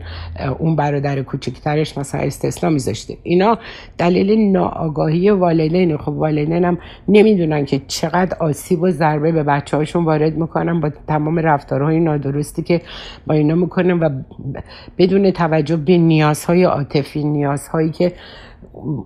اون 0.59 0.75
برادر 0.75 1.21
کوچکترش 1.21 1.97
مثلا 1.97 2.21
استثنا 2.21 2.69
میذاشته. 2.69 3.17
اینا 3.23 3.57
دلیل 3.97 4.51
ناآگاهی 4.51 5.29
والدین 5.29 5.97
خب 5.97 6.09
والدین 6.09 6.65
هم 6.65 6.77
نمی‌دونن 7.07 7.65
که 7.65 7.81
چقدر 7.87 8.37
آسیب 8.39 8.81
و 8.81 8.89
ضربه 8.89 9.31
به 9.31 9.43
بچه 9.43 9.77
هاشون 9.77 10.05
وارد 10.05 10.37
می‌کنن 10.37 10.79
با 10.79 10.89
تمام 11.07 11.39
رفتارهای 11.39 11.99
نادرستی 11.99 12.63
که 12.63 12.81
با 13.27 13.33
اینا 13.33 13.55
می‌کنن 13.55 13.99
و 13.99 14.09
بدون 14.97 15.31
توجه 15.31 15.77
به 15.77 15.97
نیازهای 15.97 16.63
عاطفی 16.63 17.23
نیازهایی 17.23 17.89
که 17.89 18.13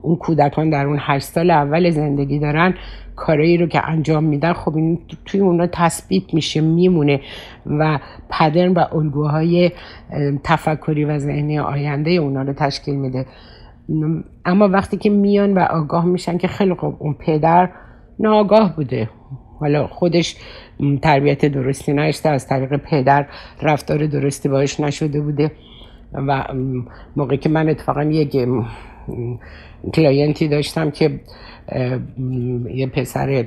اون 0.02 0.16
کودکان 0.16 0.70
در 0.70 0.86
اون 0.86 0.98
هشت 1.02 1.26
سال 1.26 1.52
اول 1.52 1.90
زندگی 1.90 2.40
دارن 2.40 2.74
کارایی 3.16 3.58
رو 3.58 3.68
که 3.68 3.90
انجام 3.90 4.24
میدن 4.24 4.54
خب 4.54 4.76
این 4.76 5.00
توی 5.26 5.40
اونا 5.40 5.68
تثبیت 5.68 6.34
میشه 6.34 6.62
میمونه 6.62 7.22
و 7.66 8.00
پدرن 8.30 8.74
و 8.74 8.86
الگوهای 8.96 9.72
تفکری 10.44 11.06
و 11.06 11.18
ذهنی 11.18 11.60
آینده 11.60 12.12
اونا 12.12 12.42
رو 12.42 12.54
تشکیل 12.54 12.96
میده. 12.96 13.26
اما 14.46 14.68
وقتی 14.68 14.98
که 14.98 15.10
میان 15.10 15.54
و 15.54 15.60
آگاه 15.60 16.06
میشن 16.06 16.38
که 16.38 16.48
خیلی 16.48 16.74
خوب 16.74 16.96
اون 17.00 17.14
پدر 17.14 17.70
ناآگاه 18.20 18.76
بوده. 18.76 19.10
حالا 19.60 19.88
خودش 19.88 20.36
تربیت 21.02 21.46
درستی 21.46 21.94
نشته 21.94 22.30
از 22.30 22.48
طریق 22.48 22.76
پدر 22.76 23.26
رفتار 23.62 24.06
درستی 24.06 24.50
باش 24.50 24.80
نشده 24.80 25.22
بوده 25.22 25.52
و 26.14 26.44
موقعی 27.16 27.38
که 27.38 27.50
من 27.50 27.70
اتفاقا 27.70 28.04
یک 28.04 28.48
کلاینتی 29.94 30.48
داشتم 30.48 30.92
که 30.92 31.20
یه 32.74 32.88
پسر 32.88 33.46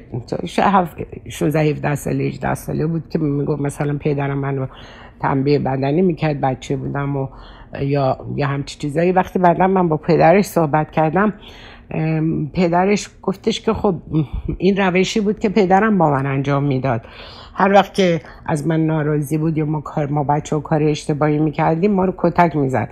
16 1.29 1.61
17 1.61 1.95
ساله 1.95 2.25
18 2.25 2.55
ساله 2.55 2.87
بود 2.87 3.09
که 3.09 3.19
می‌گفت 3.19 3.61
مثلا 3.61 3.99
پدرم 4.01 4.38
منو 4.38 4.66
تنبیه 5.21 5.59
بدنی 5.59 6.03
می‌کرد 6.03 6.40
بچه 6.40 6.77
بودم 6.77 7.16
و 7.16 7.29
یا 7.81 8.19
یا 8.37 8.47
همچی 8.47 8.79
چیزایی. 8.79 9.12
وقتی 9.12 9.38
بعدا 9.38 9.66
من 9.66 9.88
با 9.88 9.97
پدرش 9.97 10.45
صحبت 10.45 10.90
کردم 10.90 11.33
پدرش 12.55 13.09
گفتش 13.23 13.61
که 13.61 13.73
خب 13.73 13.95
این 14.59 14.77
روشی 14.77 15.21
بود 15.21 15.38
که 15.38 15.49
پدرم 15.49 15.99
با 15.99 16.11
من 16.11 16.27
انجام 16.27 16.64
می‌داد. 16.64 17.03
هر 17.55 17.73
وقت 17.73 17.95
که 17.95 18.21
از 18.47 18.66
من 18.66 18.87
ناراضی 18.87 19.38
بود 19.38 19.59
یا 19.59 19.64
ما 19.64 19.81
کار 19.81 20.07
ما 20.07 20.25
بچه 20.25 20.57
و 20.57 20.61
کار 20.61 20.83
اشتباهی 20.83 21.38
می‌کردیم 21.38 21.92
ما 21.92 22.05
رو 22.05 22.14
کتک 22.16 22.57
می‌زد. 22.57 22.88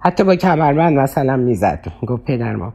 حتی 0.00 0.24
با 0.24 0.36
کمربند 0.36 0.98
مثلا 0.98 1.36
می‌زد. 1.36 1.86
گفت 2.06 2.24
پدر 2.24 2.56
ما. 2.56 2.72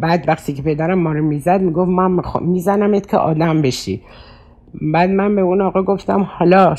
بعد 0.00 0.24
وقتی 0.28 0.52
که 0.52 0.62
پدرم 0.62 0.98
ما 0.98 1.12
رو 1.12 1.24
می‌زد 1.24 1.60
می‌گفت 1.60 1.90
من 1.90 2.20
میزنمت 2.40 3.08
که 3.08 3.16
آدم 3.16 3.62
بشی. 3.62 4.00
بعد 4.92 5.10
من 5.10 5.36
به 5.36 5.40
اون 5.40 5.60
آقا 5.60 5.82
گفتم 5.82 6.28
حالا 6.30 6.74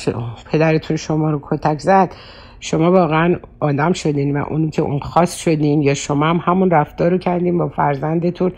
پدرتون 0.52 0.98
شما 0.98 1.32
رو 1.32 1.42
کتک 1.52 1.80
زد. 1.80 2.14
شما 2.60 2.92
واقعا 2.92 3.36
آدم 3.60 3.94
شدین 3.94 4.38
و 4.38 4.44
اونی 4.50 4.70
که 4.70 4.82
اون 4.82 5.00
خاص 5.00 5.38
شدین 5.38 5.82
یا 5.82 5.94
شما 5.94 6.26
هم 6.26 6.42
همون 6.44 6.72
رفتار 6.72 7.12
رو 7.12 7.18
کردین 7.18 7.58
با 7.58 7.70
فرزندتون 7.70 8.52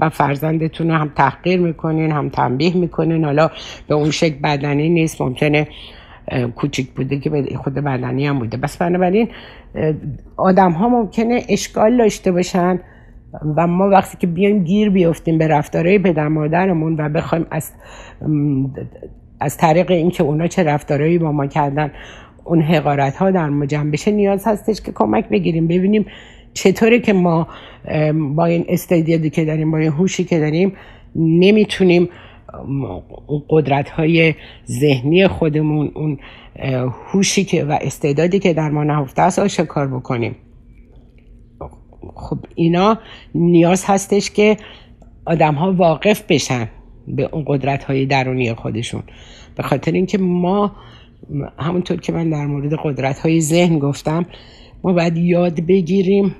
و 0.00 0.08
فرزندتون 0.08 0.90
رو 0.90 0.96
هم 0.96 1.12
تحقیر 1.16 1.60
می‌کنین 1.60 2.12
هم 2.12 2.28
تنبیه 2.28 2.76
می‌کنین. 2.76 3.24
حالا 3.24 3.50
به 3.88 3.94
اون 3.94 4.10
شکل 4.10 4.38
بدنی 4.42 4.88
نیست 4.88 5.22
ممکنه 5.22 5.68
کوچیک 6.56 6.90
بوده 6.90 7.18
که 7.18 7.58
خود 7.64 7.74
بدنی 7.74 8.26
هم 8.26 8.38
بوده. 8.38 8.56
بس 8.56 8.76
بنابراین 8.76 9.28
آدم 10.36 10.72
ها 10.72 10.88
ممکنه 10.88 11.42
اشکال 11.48 11.96
داشته 11.96 12.32
باشن 12.32 12.80
و 13.56 13.66
ما 13.66 13.88
وقتی 13.88 14.16
که 14.16 14.26
بیایم 14.26 14.64
گیر 14.64 14.90
بیفتیم 14.90 15.38
به 15.38 15.48
رفتارهای 15.48 15.98
پدر 15.98 16.28
مادرمون 16.28 16.96
و 16.98 17.08
بخوایم 17.08 17.46
از 17.50 17.72
از 19.40 19.56
طریق 19.56 19.90
اینکه 19.90 20.22
اونا 20.22 20.46
چه 20.46 20.62
رفتارهایی 20.62 21.18
با 21.18 21.32
ما 21.32 21.46
کردن 21.46 21.90
اون 22.44 22.62
حقارت 22.62 23.16
ها 23.16 23.30
در 23.30 23.48
ما 23.48 23.66
جمع 23.66 23.90
بشه 23.90 24.10
نیاز 24.10 24.46
هستش 24.46 24.80
که 24.80 24.92
کمک 24.92 25.28
بگیریم. 25.28 25.66
ببینیم 25.66 26.06
چطوره 26.54 26.98
که 26.98 27.12
ما 27.12 27.48
با 28.34 28.44
این 28.44 28.64
استعدادی 28.68 29.30
که 29.30 29.44
داریم 29.44 29.70
با 29.70 29.78
این 29.78 29.92
هوشی 29.92 30.24
که 30.24 30.38
داریم 30.38 30.72
نمی‌تونیم 31.16 32.08
قدرت 33.48 33.90
های 33.90 34.34
ذهنی 34.66 35.28
خودمون 35.28 35.90
اون 35.94 36.18
هوشی 37.12 37.44
که 37.44 37.64
و 37.64 37.78
استعدادی 37.80 38.38
که 38.38 38.54
در 38.54 38.70
ما 38.70 38.84
نهفته 38.84 39.22
است 39.22 39.38
آشکار 39.38 39.88
بکنیم. 39.88 40.36
خب 42.14 42.38
اینا 42.54 42.98
نیاز 43.34 43.84
هستش 43.86 44.30
که 44.30 44.56
آدم 45.24 45.54
ها 45.54 45.72
واقف 45.72 46.22
بشن 46.28 46.68
به 47.08 47.28
اون 47.32 47.44
قدرت 47.46 47.84
های 47.84 48.06
درونی 48.06 48.54
خودشون. 48.54 49.02
به 49.56 49.62
خاطر 49.62 49.92
اینکه 49.92 50.18
ما 50.18 50.72
همونطور 51.58 52.00
که 52.00 52.12
من 52.12 52.30
در 52.30 52.46
مورد 52.46 52.72
قدرت 52.84 53.18
های 53.18 53.40
ذهن 53.40 53.78
گفتم 53.78 54.26
ما 54.84 54.92
باید 54.92 55.16
یاد 55.16 55.60
بگیریم 55.60 56.34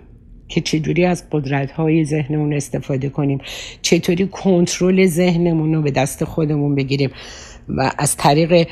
که 0.51 0.61
چجوری 0.61 1.05
از 1.05 1.25
قدرت 1.33 1.71
های 1.71 2.05
ذهنمون 2.05 2.53
استفاده 2.53 3.09
کنیم. 3.09 3.39
چطوری 3.83 4.27
کنترل 4.27 5.07
ذهنمون 5.07 5.75
رو 5.75 5.83
به 5.83 5.91
دست 5.91 6.25
خودمون 6.25 6.75
بگیریم. 6.75 7.11
و 7.69 7.93
از 7.99 8.17
طریق 8.17 8.69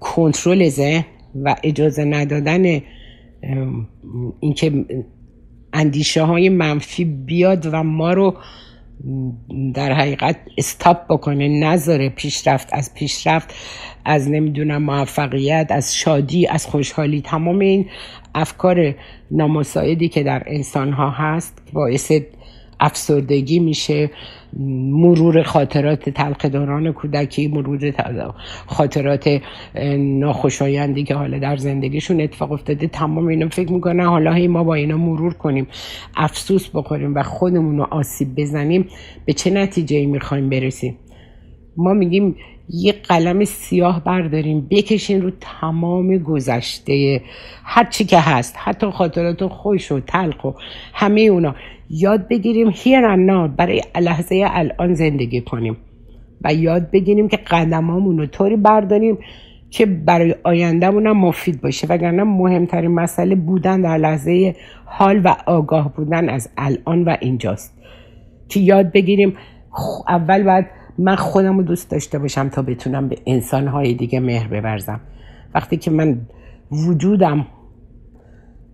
کنترل 0.00 0.68
ذهن 0.68 1.04
و 1.44 1.56
اجازه 1.62 2.04
ندادن 2.04 2.80
اینکه 4.40 4.84
اندیشه 5.72 6.22
های 6.22 6.48
منفی 6.48 7.04
بیاد 7.04 7.68
و 7.72 7.82
ما 7.82 8.12
رو 8.12 8.34
در 9.74 9.92
حقیقت 9.92 10.36
استاپ 10.58 10.98
بکنه 11.08 11.48
نذاره 11.48 12.08
پیشرفت. 12.08 12.68
از 12.72 12.94
پیشرفت 12.94 13.54
از 14.04 14.30
نمی‌دونم 14.30 14.82
موفقیت 14.82 15.66
از 15.70 15.96
شادی 15.96 16.46
از 16.46 16.66
خوشحالی. 16.66 17.20
تمام 17.20 17.58
این 17.58 17.86
افکار 18.34 18.94
نامساعدی 19.30 20.08
که 20.08 20.22
در 20.22 20.42
انسان 20.46 20.92
ها 20.92 21.10
هست 21.10 21.62
باعث 21.72 22.12
افسردگی 22.80 23.58
میشه 23.58 24.10
مرور 24.90 25.42
خاطرات 25.42 26.10
تلخ 26.10 26.44
دوران 26.44 26.92
کودکی 26.92 27.48
مرور 27.48 27.92
خاطرات 28.66 29.40
ناخوشایندی 29.98 31.04
که 31.04 31.14
حالا 31.14 31.38
در 31.38 31.56
زندگیشون 31.56 32.20
اتفاق 32.20 32.52
افتاده 32.52 32.86
تمام 32.86 33.26
اینا 33.26 33.48
فکر 33.48 33.72
می‌کنن 33.72 34.04
حالا 34.04 34.32
هی 34.32 34.48
ما 34.48 34.64
با 34.64 34.74
اینا 34.74 34.96
مرور 34.96 35.34
کنیم. 35.34 35.66
افسوس 36.16 36.68
بخوریم 36.74 37.14
و 37.14 37.22
خودمون 37.22 37.78
رو 37.78 37.86
آسیب 37.90 38.28
بزنیم. 38.36 38.88
به 39.24 39.32
چه 39.32 39.50
نتیجه 39.50 40.06
می‌خوایم 40.06 40.48
برسیم؟ 40.48 40.96
ما 41.78 41.94
میگیم 41.94 42.36
یه 42.70 42.92
قلم 42.92 43.44
سیاه 43.44 44.04
برداریم 44.04 44.66
بکشین 44.70 45.22
رو 45.22 45.30
تمام 45.40 46.18
گذشته 46.18 47.20
هر 47.64 47.84
چی 47.84 48.04
که 48.04 48.18
هست 48.18 48.54
حتی 48.58 48.90
خاطرات 48.90 49.46
خوش 49.46 49.92
و 49.92 50.00
تلخ 50.00 50.44
و 50.44 50.52
همه 50.94 51.20
اونا. 51.20 51.54
یاد 51.90 52.28
بگیریم 52.28 52.70
هیر 52.74 53.16
and 53.16 53.56
برای 53.56 53.82
لحظه 54.00 54.46
الان 54.48 54.94
زندگی 54.94 55.40
کنیم. 55.40 55.76
و 56.44 56.54
یاد 56.54 56.90
بگیریم 56.90 57.28
که 57.28 57.36
قدمامون 57.36 58.18
رو 58.18 58.26
طوری 58.26 58.56
برداریم 58.56 59.18
که 59.70 59.86
برای 59.86 60.34
آیندهمون 60.44 61.06
هم 61.06 61.16
مفید 61.16 61.60
باشه. 61.60 61.86
وگرنه 61.86 62.24
مهمترین 62.24 62.90
مسئله 62.90 63.34
بودن 63.34 63.80
در 63.80 63.98
لحظه 63.98 64.56
حال 64.84 65.20
و 65.24 65.36
آگاه 65.46 65.94
بودن 65.94 66.28
از 66.28 66.50
الان 66.56 67.04
و 67.04 67.16
اینجاست. 67.20 67.78
که 68.48 68.60
یاد 68.60 68.92
بگیریم 68.92 69.36
اول 70.08 70.42
باید 70.42 70.77
من 70.98 71.16
خودم 71.16 71.56
رو 71.56 71.62
دوست 71.62 71.90
داشته 71.90 72.18
باشم 72.18 72.48
تا 72.48 72.62
بتونم 72.62 73.08
به 73.08 73.18
انسانهای 73.26 73.94
دیگه 73.94 74.20
مهر 74.20 74.60
بورزم 74.60 75.00
وقتی 75.54 75.76
که 75.76 75.90
من 75.90 76.20
وجودم 76.72 77.46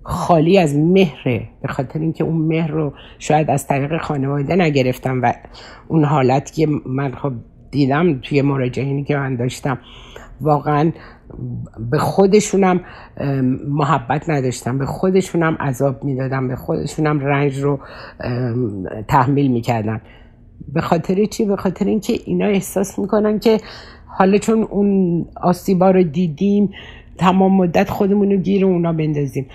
خالی 0.03 0.59
از 0.59 0.77
مهره 0.77 1.49
به 1.63 1.69
خاطر 1.69 1.99
اینکه 1.99 2.25
اون 2.25 2.37
مهر 2.37 2.71
رو 2.71 2.93
شاید 3.19 3.51
از 3.51 3.67
طریق 3.67 4.03
خانواده 4.03 4.57
نگرفتم 4.57 5.23
و 5.23 5.33
اون 5.89 6.05
حالتی 6.05 6.67
که 6.67 6.73
من 6.87 7.15
خب 7.15 7.33
دیدم 7.71 8.19
توی 8.21 8.43
مراجعینی 8.43 9.05
که 9.05 9.17
من 9.17 9.37
داشتم 9.37 9.79
واقعا 10.41 10.93
به 11.91 11.99
خودشونم 11.99 12.81
محبت 13.69 14.31
نداشتم. 14.31 14.79
به 14.79 14.87
خودشونم 14.87 15.55
عذاب 15.55 16.05
می‌دادم. 16.05 16.49
به 16.49 16.57
خودشونم 16.57 17.21
رنج 17.21 17.59
رو 17.59 17.81
تحمیل 19.09 19.51
می‌کردم 19.53 20.01
به 20.73 20.81
خاطر 20.81 21.25
چی؟ 21.25 21.45
به 21.45 21.57
خاطر 21.57 21.85
اینکه 21.85 22.19
اینا 22.27 22.47
احساس 22.47 22.99
می‌کنن 22.99 23.39
که 23.39 23.61
حالا 24.07 24.39
چون 24.39 24.63
اون 24.63 25.27
آسیبا 25.43 25.91
رو 25.91 26.03
دیدیم 26.03 26.71
تمام 27.19 27.57
مدت 27.57 27.91
خودمون 27.91 28.31
رو 28.31 28.37
گیر 28.37 28.65
اونا 28.65 28.93
بندازیم. 28.93 29.47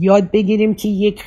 یاد 0.00 0.30
بگیریم 0.30 0.74
که 0.74 0.88
یک 0.88 1.22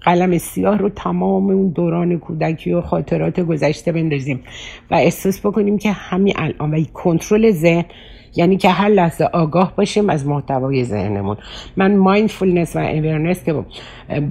قلم 0.00 0.38
سیاه 0.38 0.78
رو 0.78 0.88
تمام 0.88 1.50
اون 1.50 1.68
دوران 1.68 2.18
کودکی 2.18 2.72
و 2.72 2.80
خاطرات 2.80 3.40
گذشته 3.40 3.92
بندازیم 3.92 4.40
و 4.90 4.94
احساس 4.94 5.46
بکنیم 5.46 5.78
که 5.78 5.92
همین 5.92 6.34
الان 6.36 6.74
و 6.74 6.84
کنترل 6.84 7.50
ذهن 7.50 7.84
یعنی 8.36 8.56
که 8.56 8.68
هر 8.68 8.88
لحظه 8.88 9.24
آگاه 9.24 9.76
باشیم 9.76 10.10
از 10.10 10.26
محتوای 10.26 10.84
ذهنمون. 10.84 11.36
من 11.76 11.96
mindfulness 11.96 12.76
و 12.76 12.78
awareness 12.78 13.44
که 13.44 13.64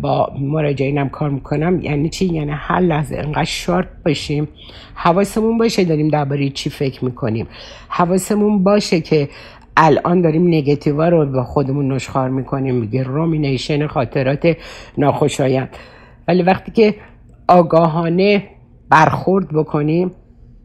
با 0.02 0.32
مراجعینم 0.40 1.10
کار 1.10 1.30
می‌کنم 1.30 1.80
یعنی 1.82 2.10
چی؟ 2.10 2.26
یعنی 2.26 2.52
هر 2.52 2.80
لحظه 2.80 3.18
انقدر 3.18 3.44
sharp 3.44 3.88
باشیم 4.06 4.48
حواسمون 4.96 5.58
باشه 5.58 5.84
داریم 5.84 6.08
درباره 6.08 6.50
چی 6.50 6.70
فکر 6.70 7.06
می‌کنیم. 7.06 7.48
حواسمون 7.90 8.64
باشه 8.64 9.02
که 9.02 9.30
الان 9.78 10.22
داریم 10.22 10.48
نگتیوا 10.48 11.10
رو 11.10 11.26
با 11.26 11.44
خودمون 11.44 11.92
نشخوار 11.92 12.30
می‌کنیم 12.30 12.76
میگه 12.76 13.04
rumination 13.04 13.88
خاطرات 13.88 14.58
ناخوشایند. 14.98 15.70
ولی 16.28 16.44
وقتی 16.44 16.72
که 16.72 16.96
آگاهانه 17.48 18.44
برخورد 18.90 19.48
بکنیم 19.54 20.12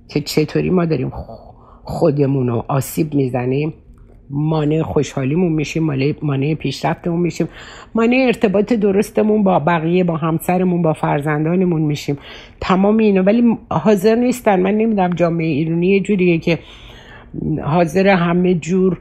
که 0.09 0.21
چطوری 0.21 0.71
ما 0.71 0.85
داریم 0.85 1.11
خودمون 1.89 2.49
رو 2.49 2.65
آسیب 2.69 3.15
می‌زنیم 3.15 3.75
مانع 4.31 4.83
خوشحالیمون 4.83 5.53
میشیم 5.53 5.83
مانع 6.23 6.55
پیشرفتمون 6.55 7.21
میشیم 7.21 7.49
مانع 7.95 8.25
ارتباط 8.27 8.73
درستمون 8.73 9.43
با 9.43 9.59
بقیه 9.59 10.05
با 10.05 10.17
همسرمون 10.17 10.83
با 10.83 10.93
فرزندانمون 10.93 11.83
میشیم. 11.83 12.19
تمام 12.61 12.97
اینو 12.97 13.23
ولی 13.23 13.59
حاضر 13.71 14.15
نیستن. 14.15 14.61
من 14.61 14.71
نمی‌دونم 14.71 15.11
جامعه 15.11 15.47
ایرانی 15.47 15.87
یه 15.87 16.01
جوریه 16.01 16.39
که 16.39 16.59
حاضر 17.65 18.09
همه 18.09 18.55
جور 18.55 18.99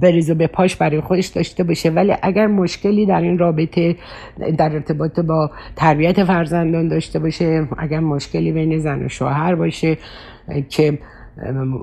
بریز 0.00 0.30
و 0.30 0.34
به 0.34 0.46
پاش 0.46 0.76
برای 0.76 1.00
خودش 1.00 1.26
داشته 1.26 1.64
باشه. 1.64 1.90
ولی 1.90 2.14
اگر 2.22 2.46
مشکلی 2.46 3.06
در 3.06 3.20
این 3.20 3.38
رابطه 3.38 3.96
در 4.58 4.72
ارتباط 4.72 5.20
با 5.20 5.50
تربیت 5.76 6.24
فرزندان 6.24 6.88
داشته 6.88 7.18
باشه 7.18 7.68
اگر 7.78 8.00
مشکلی 8.00 8.52
بین 8.52 8.78
زن 8.78 9.04
و 9.04 9.08
شوهر 9.08 9.54
باشه 9.54 9.98
که 10.68 10.98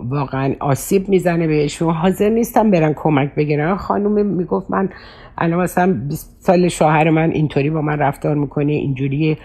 واقعا 0.10 0.54
آسیب 0.60 1.10
می‌زنه 1.10 1.48
بهشون. 1.48 1.94
حاضر 1.94 2.30
نیستم 2.30 2.72
برن 2.72 2.94
کمک 2.94 3.36
بگیرن. 3.36 3.76
خانوم 3.76 4.26
می‌گفت 4.26 4.72
من 4.72 4.90
الان 5.38 5.60
مثلا 5.64 5.94
20 6.08 6.38
سال 6.40 6.68
شوهر 6.68 7.10
من 7.10 7.32
اینطوری 7.32 7.70
با 7.70 7.82
من 7.82 8.00
رفتار 8.00 8.36
می‌کنه 8.36 8.72
اینجوری 8.72 9.38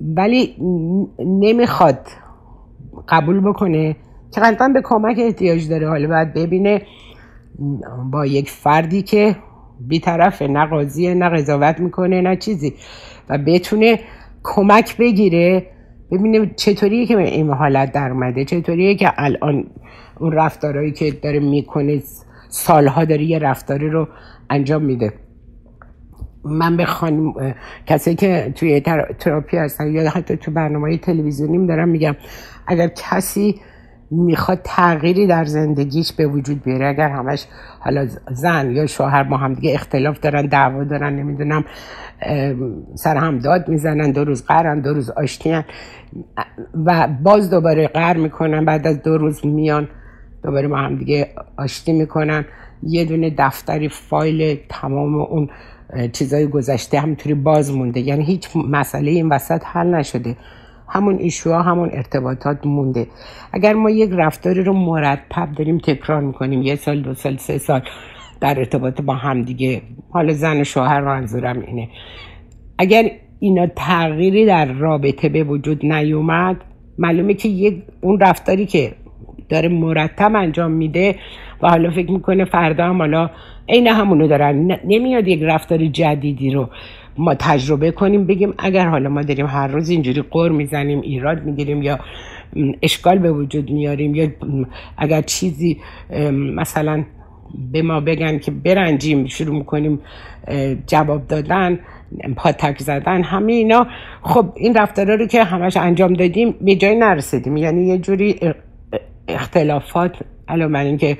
ولی 0.00 0.56
نمی‌خواد 1.18 1.98
قبول 3.08 3.40
بکنه. 3.40 3.96
که 4.34 4.40
قطعا 4.40 4.68
به 4.68 4.80
کمک 4.84 5.16
احتیاج 5.18 5.68
داره. 5.68 5.88
حالا 5.88 6.08
باید 6.08 6.34
ببینه 6.34 6.82
با 8.12 8.26
یک 8.26 8.50
فردی 8.50 9.02
که 9.02 9.36
بیطرفه 9.80 10.46
نه 10.46 10.66
قاضیه 10.66 11.14
نه 11.14 11.28
قضاوت 11.28 11.80
می‌کنه 11.80 12.20
نه 12.20 12.36
چیزی. 12.36 12.74
و 13.28 13.38
بتونه 13.38 14.00
کمک 14.42 14.96
بگیره. 14.96 15.66
ببینه 16.10 16.50
چطوریه 16.56 17.06
که 17.06 17.18
این 17.18 17.50
حالت 17.50 17.92
در 17.92 18.10
اومده 18.10 18.44
چطوریه 18.44 18.94
که 18.94 19.12
الان 19.16 19.64
اون 20.18 20.32
رفتارهایی 20.32 20.92
که 20.92 21.10
داره 21.10 21.40
می‌کنه 21.40 22.02
سالها 22.48 23.04
داره 23.04 23.22
یه 23.22 23.38
رفتاری 23.38 23.90
رو 23.90 24.08
انجام 24.50 24.82
میده. 24.82 25.12
من 26.44 26.76
به 26.76 26.84
خانم 26.84 27.54
کسی 27.86 28.14
که 28.14 28.52
توی 28.54 28.80
تراپی 29.18 29.56
هستن 29.56 29.92
یا 29.92 30.10
حتی 30.10 30.36
تو 30.36 30.50
برنامه 30.50 30.98
تلویزیونیم 30.98 31.66
دارم 31.66 31.88
میگم 31.88 32.16
اگر 32.66 32.88
کسی 32.88 33.60
می‌خواد 34.10 34.60
تغییری 34.64 35.26
در 35.26 35.44
زندگیش 35.44 36.12
به 36.12 36.26
وجود 36.26 36.62
بیاره. 36.62 36.86
اگر 36.86 37.08
همش 37.08 37.46
حالا 37.80 38.08
زن 38.30 38.70
یا 38.70 38.86
شوهر 38.86 39.22
با 39.22 39.36
هم 39.36 39.54
دیگه 39.54 39.74
اختلاف 39.74 40.20
دارن 40.20 40.46
دعوا 40.46 40.84
دارن 40.84 41.16
نمی‌دونم 41.16 41.64
سر 42.94 43.16
هم 43.16 43.38
داد 43.38 43.68
می‌زنن 43.68 44.10
دو 44.10 44.24
روز 44.24 44.44
قرن 44.44 44.80
دو 44.80 44.94
روز 44.94 45.10
آشتیان. 45.10 45.64
و 46.86 47.08
باز 47.22 47.50
دوباره 47.50 47.86
قر 47.86 48.16
می‌کنن 48.16 48.64
بعد 48.64 48.86
از 48.86 49.02
دو 49.02 49.18
روز 49.18 49.46
میان 49.46 49.88
دوباره 50.42 50.68
با 50.68 50.76
هم 50.76 50.96
دیگه 50.96 51.28
آشتی 51.56 51.92
می‌کنن. 51.92 52.44
یه 52.82 53.04
دونه 53.04 53.34
دفتری 53.38 53.88
فایل 53.88 54.58
تمام 54.68 55.14
اون 55.14 55.48
چیزای 56.12 56.46
گذشته 56.46 57.00
همینطوری 57.00 57.34
باز 57.34 57.72
مونده. 57.72 58.00
یعنی 58.00 58.24
هیچ 58.24 58.48
مسئله 58.56 59.10
این 59.10 59.28
وسط 59.28 59.62
حل 59.64 59.94
نشده. 59.94 60.36
همون 60.90 61.18
ایشوها 61.18 61.62
همون 61.62 61.90
ارتباطات 61.92 62.66
مونده. 62.66 63.06
اگر 63.52 63.72
ما 63.72 63.90
یک 63.90 64.10
رفتاری 64.12 64.62
رو 64.62 64.72
مرتب 64.72 65.48
داریم 65.56 65.78
تکرار 65.78 66.20
می‌کنیم 66.20 66.62
یه 66.62 66.76
سال 66.76 67.02
دو 67.02 67.14
سال 67.14 67.36
سه 67.36 67.58
سال 67.58 67.80
در 68.40 68.58
ارتباط 68.58 69.00
با 69.00 69.14
هم 69.14 69.42
دیگه. 69.42 69.82
حالا 70.10 70.32
زن 70.32 70.60
و 70.60 70.64
شوهر 70.64 71.00
منظورم 71.00 71.60
اینه. 71.60 71.88
اگر 72.78 73.10
اینا 73.40 73.66
تغییری 73.66 74.46
در 74.46 74.72
رابطه 74.72 75.28
به 75.28 75.44
وجود 75.44 75.86
نیومد 75.86 76.56
معلومه 76.98 77.34
که 77.34 77.48
یک 77.48 77.82
اون 78.00 78.20
رفتاری 78.20 78.66
که 78.66 78.92
داره 79.48 79.68
مرتب 79.68 80.36
انجام 80.36 80.70
میده 80.70 81.14
و 81.62 81.68
حالا 81.68 81.90
فکر 81.90 82.10
می‌کنه 82.10 82.44
فردا 82.44 82.84
هم 82.84 82.98
حالا 82.98 83.30
عین 83.68 83.86
همونو 83.86 84.28
دارن. 84.28 84.78
نمیاد 84.84 85.28
یک 85.28 85.42
رفتار 85.42 85.86
جدیدی 85.86 86.50
رو 86.50 86.68
ما 87.18 87.34
تجربه 87.34 87.90
کنیم 87.90 88.26
بگیم 88.26 88.54
اگر 88.58 88.88
حالا 88.88 89.08
ما 89.08 89.22
داریم 89.22 89.46
هر 89.46 89.66
روز 89.66 89.88
اینجوری 89.88 90.22
قر 90.30 90.48
می‌زنیم 90.48 91.00
ایراد 91.00 91.44
می‌گیریم 91.44 91.82
یا 91.82 91.98
اشکال 92.82 93.18
به 93.18 93.32
وجود 93.32 93.70
میاریم 93.70 94.14
یا 94.14 94.28
اگر 94.98 95.22
چیزی 95.22 95.80
مثلا 96.56 97.04
به 97.72 97.82
ما 97.82 98.00
بگن 98.00 98.38
که 98.38 98.50
برنجیم 98.50 99.26
شروع 99.26 99.56
می‌کنیم 99.56 100.00
جواب 100.86 101.26
دادن 101.26 101.78
پاتک 102.36 102.78
زدن 102.78 103.22
همه 103.22 103.52
اینا 103.52 103.86
خب 104.22 104.52
این 104.56 104.74
رفتارا 104.74 105.14
رو 105.14 105.26
که 105.26 105.44
همش 105.44 105.76
انجام 105.76 106.12
دادیم 106.12 106.54
به 106.60 106.74
جای 106.74 106.94
نرسیدیم. 106.94 107.56
یعنی 107.56 107.86
یه 107.86 107.98
جوری 107.98 108.40
اختلافات 109.28 110.16
علاوه 110.48 110.72
بر 110.72 110.84
اینکه 110.84 111.18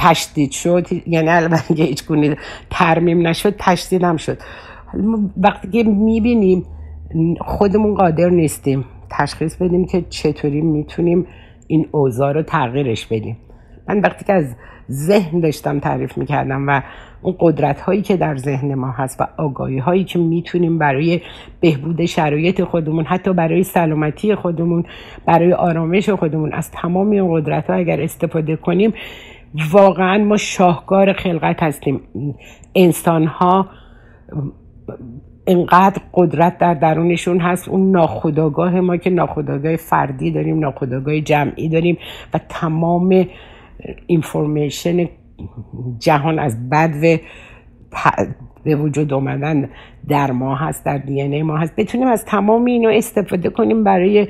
تشدید 0.00 0.50
شد 0.50 0.86
یعنی 1.06 1.28
اینکه 1.28 1.84
هیچ 1.84 2.06
گونه 2.06 2.36
ترمیم 2.70 3.26
نشد 3.26 3.54
تشدید 3.58 4.04
هم 4.04 4.16
شد. 4.16 4.38
وقتی 5.36 5.68
که 5.70 5.82
می‌بینیم 5.82 6.64
خودمون 7.40 7.94
قادر 7.94 8.28
نیستیم 8.28 8.84
تشخیص 9.10 9.56
بدیم 9.56 9.86
که 9.86 10.04
چطوری 10.10 10.60
می‌تونیم 10.60 11.26
این 11.66 11.88
اوضاع 11.90 12.32
رو 12.32 12.42
تغییرش 12.42 13.06
بدیم. 13.06 13.36
من 13.88 14.00
وقتی 14.00 14.24
که 14.24 14.32
از 14.32 14.56
ذهن 14.90 15.40
داشتم 15.40 15.78
تعریف 15.78 16.18
می‌کردم 16.18 16.68
و 16.68 16.82
اون 17.22 17.36
قدرت 17.40 17.80
هایی 17.80 18.02
که 18.02 18.16
در 18.16 18.36
ذهن 18.36 18.74
ما 18.74 18.90
هست 18.90 19.20
و 19.20 19.26
آگاهی 19.38 19.78
هایی 19.78 20.04
که 20.04 20.18
می‌تونیم 20.18 20.78
برای 20.78 21.20
بهبود 21.60 22.04
شرایط 22.04 22.64
خودمون 22.64 23.04
حتی 23.04 23.32
برای 23.32 23.62
سلامتی 23.62 24.34
خودمون 24.34 24.84
برای 25.26 25.52
آرامش 25.52 26.10
خودمون 26.10 26.52
از 26.52 26.70
تمام 26.70 27.10
این 27.10 27.34
قدرت 27.34 27.66
ها 27.66 27.74
اگر 27.74 28.00
استفاده 28.00 28.56
کنیم 28.56 28.92
واقعا 29.72 30.24
ما 30.24 30.36
شاهکار 30.36 31.12
خلقت 31.12 31.62
هستیم. 31.62 32.00
انسان 32.74 33.26
ها 33.26 33.68
انقدر 35.46 36.02
قدرت 36.14 36.58
در 36.58 36.74
درونشون 36.74 37.40
هست. 37.40 37.68
اون 37.68 37.90
ناخداگاه 37.90 38.80
ما 38.80 38.96
که 38.96 39.10
ناخداگاه 39.10 39.76
فردی 39.76 40.30
داریم 40.30 40.58
ناخداگاه 40.58 41.20
جمعی 41.20 41.68
داریم 41.68 41.98
و 42.34 42.40
تمام 42.48 43.26
اینفورمیشن 44.06 45.08
جهان 45.98 46.38
از 46.38 46.68
بد 46.70 46.94
و 47.02 47.16
به 48.64 48.76
وجود 48.76 49.12
اومدن 49.12 49.68
در 50.08 50.30
ما 50.30 50.54
هست 50.54 50.84
در 50.84 50.98
دی 50.98 51.42
ما 51.42 51.56
هست. 51.56 51.76
بتونیم 51.76 52.08
از 52.08 52.24
تمام 52.24 52.64
اینو 52.64 52.88
استفاده 52.88 53.50
کنیم 53.50 53.84
برای 53.84 54.28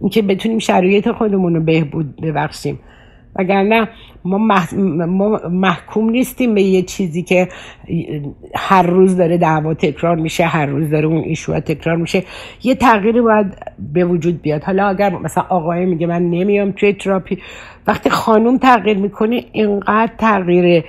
اینکه 0.00 0.22
بتونیم 0.22 0.58
شرایط 0.58 1.10
خودمون 1.10 1.54
رو 1.54 1.62
بهبود 1.62 2.20
ببخشیم. 2.20 2.78
وگرنه 3.36 3.88
ما, 4.24 4.38
ما 5.06 5.40
محکوم 5.50 6.10
نیستیم 6.10 6.54
به 6.54 6.62
یه 6.62 6.82
چیزی 6.82 7.22
که 7.22 7.48
هر 8.56 8.82
روز 8.82 9.16
داره 9.16 9.38
دعوا 9.38 9.74
تکرار 9.74 10.16
میشه 10.16 10.44
هر 10.44 10.66
روز 10.66 10.90
داره 10.90 11.06
اون 11.06 11.22
ایشوها 11.22 11.60
تکرار 11.60 11.96
میشه. 11.96 12.22
یه 12.62 12.74
تغییری 12.74 13.20
باید 13.20 13.46
به 13.92 14.04
وجود 14.04 14.42
بیاد. 14.42 14.64
حالا 14.64 14.88
اگر 14.88 15.10
مثلا 15.18 15.44
آقای 15.48 15.86
میگه 15.86 16.06
من 16.06 16.22
نمیام 16.22 16.72
توی 16.72 16.92
تراپی 16.92 17.38
وقتی 17.86 18.10
خانوم 18.10 18.58
تغییر 18.58 18.96
می‌کنه 18.96 19.44
اینقدر 19.52 20.12
تغییر 20.18 20.84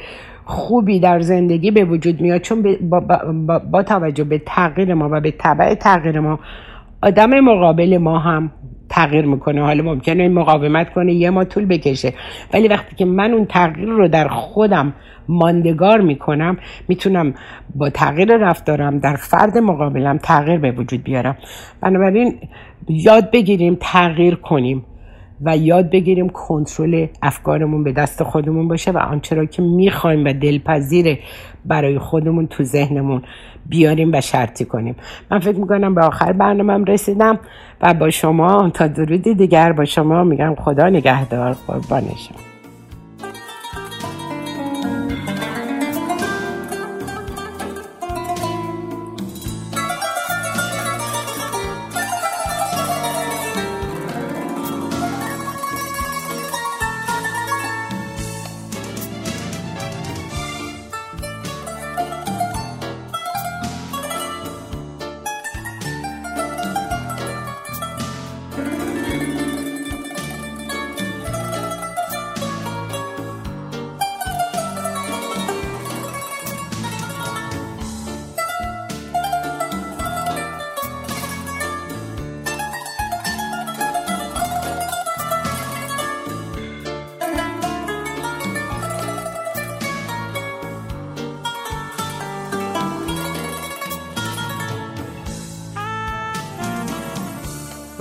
خوبی 0.45 0.99
در 0.99 1.19
زندگی 1.19 1.71
به 1.71 1.83
وجود 1.85 2.21
میاد. 2.21 2.41
چون 2.41 2.77
با, 2.81 2.99
با, 2.99 3.59
با 3.59 3.83
توجه 3.83 4.23
به 4.23 4.41
تغییر 4.45 4.93
ما 4.93 5.09
و 5.11 5.21
به 5.21 5.31
طبع 5.31 5.73
تغییر 5.73 6.19
ما 6.19 6.39
آدم 7.03 7.39
مقابل 7.39 7.97
ما 7.97 8.19
هم 8.19 8.51
تغییر 8.89 9.25
می‌کنه. 9.25 9.61
حالا 9.61 9.83
ممکنه 9.83 10.29
مقاومت 10.29 10.93
کنه 10.93 11.13
یه 11.13 11.29
ما 11.29 11.43
طول 11.43 11.65
بکشه. 11.65 12.13
ولی 12.53 12.67
وقتی 12.67 12.95
که 12.95 13.05
من 13.05 13.33
اون 13.33 13.45
تغییر 13.45 13.89
رو 13.89 14.07
در 14.07 14.27
خودم 14.27 14.93
ماندگار 15.27 16.01
می‌کنم 16.01 16.57
می‌تونم 16.87 17.33
با 17.75 17.89
تغییر 17.89 18.37
رفتارم 18.37 18.99
در 18.99 19.15
فرد 19.15 19.57
مقابلم 19.57 20.17
تغییر 20.17 20.57
به 20.59 20.71
وجود 20.71 21.03
بیارم. 21.03 21.37
بنابراین 21.81 22.39
یاد 22.89 23.31
بگیریم 23.31 23.77
تغییر 23.79 24.35
کنیم. 24.35 24.85
و 25.41 25.57
یاد 25.57 25.89
بگیریم 25.89 26.29
کنترل 26.29 27.07
افکارمون 27.21 27.83
به 27.83 27.91
دست 27.91 28.23
خودمون 28.23 28.67
باشه 28.67 28.91
و 28.91 28.97
آنچه 28.97 29.35
را 29.35 29.45
که 29.45 29.61
می‌خوایم 29.61 30.25
و 30.25 30.33
دلپذیر 30.33 31.19
برای 31.65 31.99
خودمون 31.99 32.47
تو 32.47 32.63
ذهنمون 32.63 33.21
بیاریم 33.65 34.11
و 34.13 34.21
شرطی 34.21 34.65
کنیم. 34.65 34.95
من 35.31 35.39
فکر 35.39 35.57
می‌کنم 35.57 35.95
به 35.95 36.01
آخر 36.01 36.31
برنامهم 36.31 36.85
رسیدم 36.85 37.39
و 37.81 37.93
با 37.93 38.09
شما 38.09 38.69
تا 38.69 38.87
درودی 38.87 39.33
دیگر 39.33 39.71
با 39.71 39.85
شما 39.85 40.23
میگم 40.23 40.55
خدا 40.55 40.89
نگهدار 40.89 41.55
قربان 41.67 42.01
شما. 42.01 42.48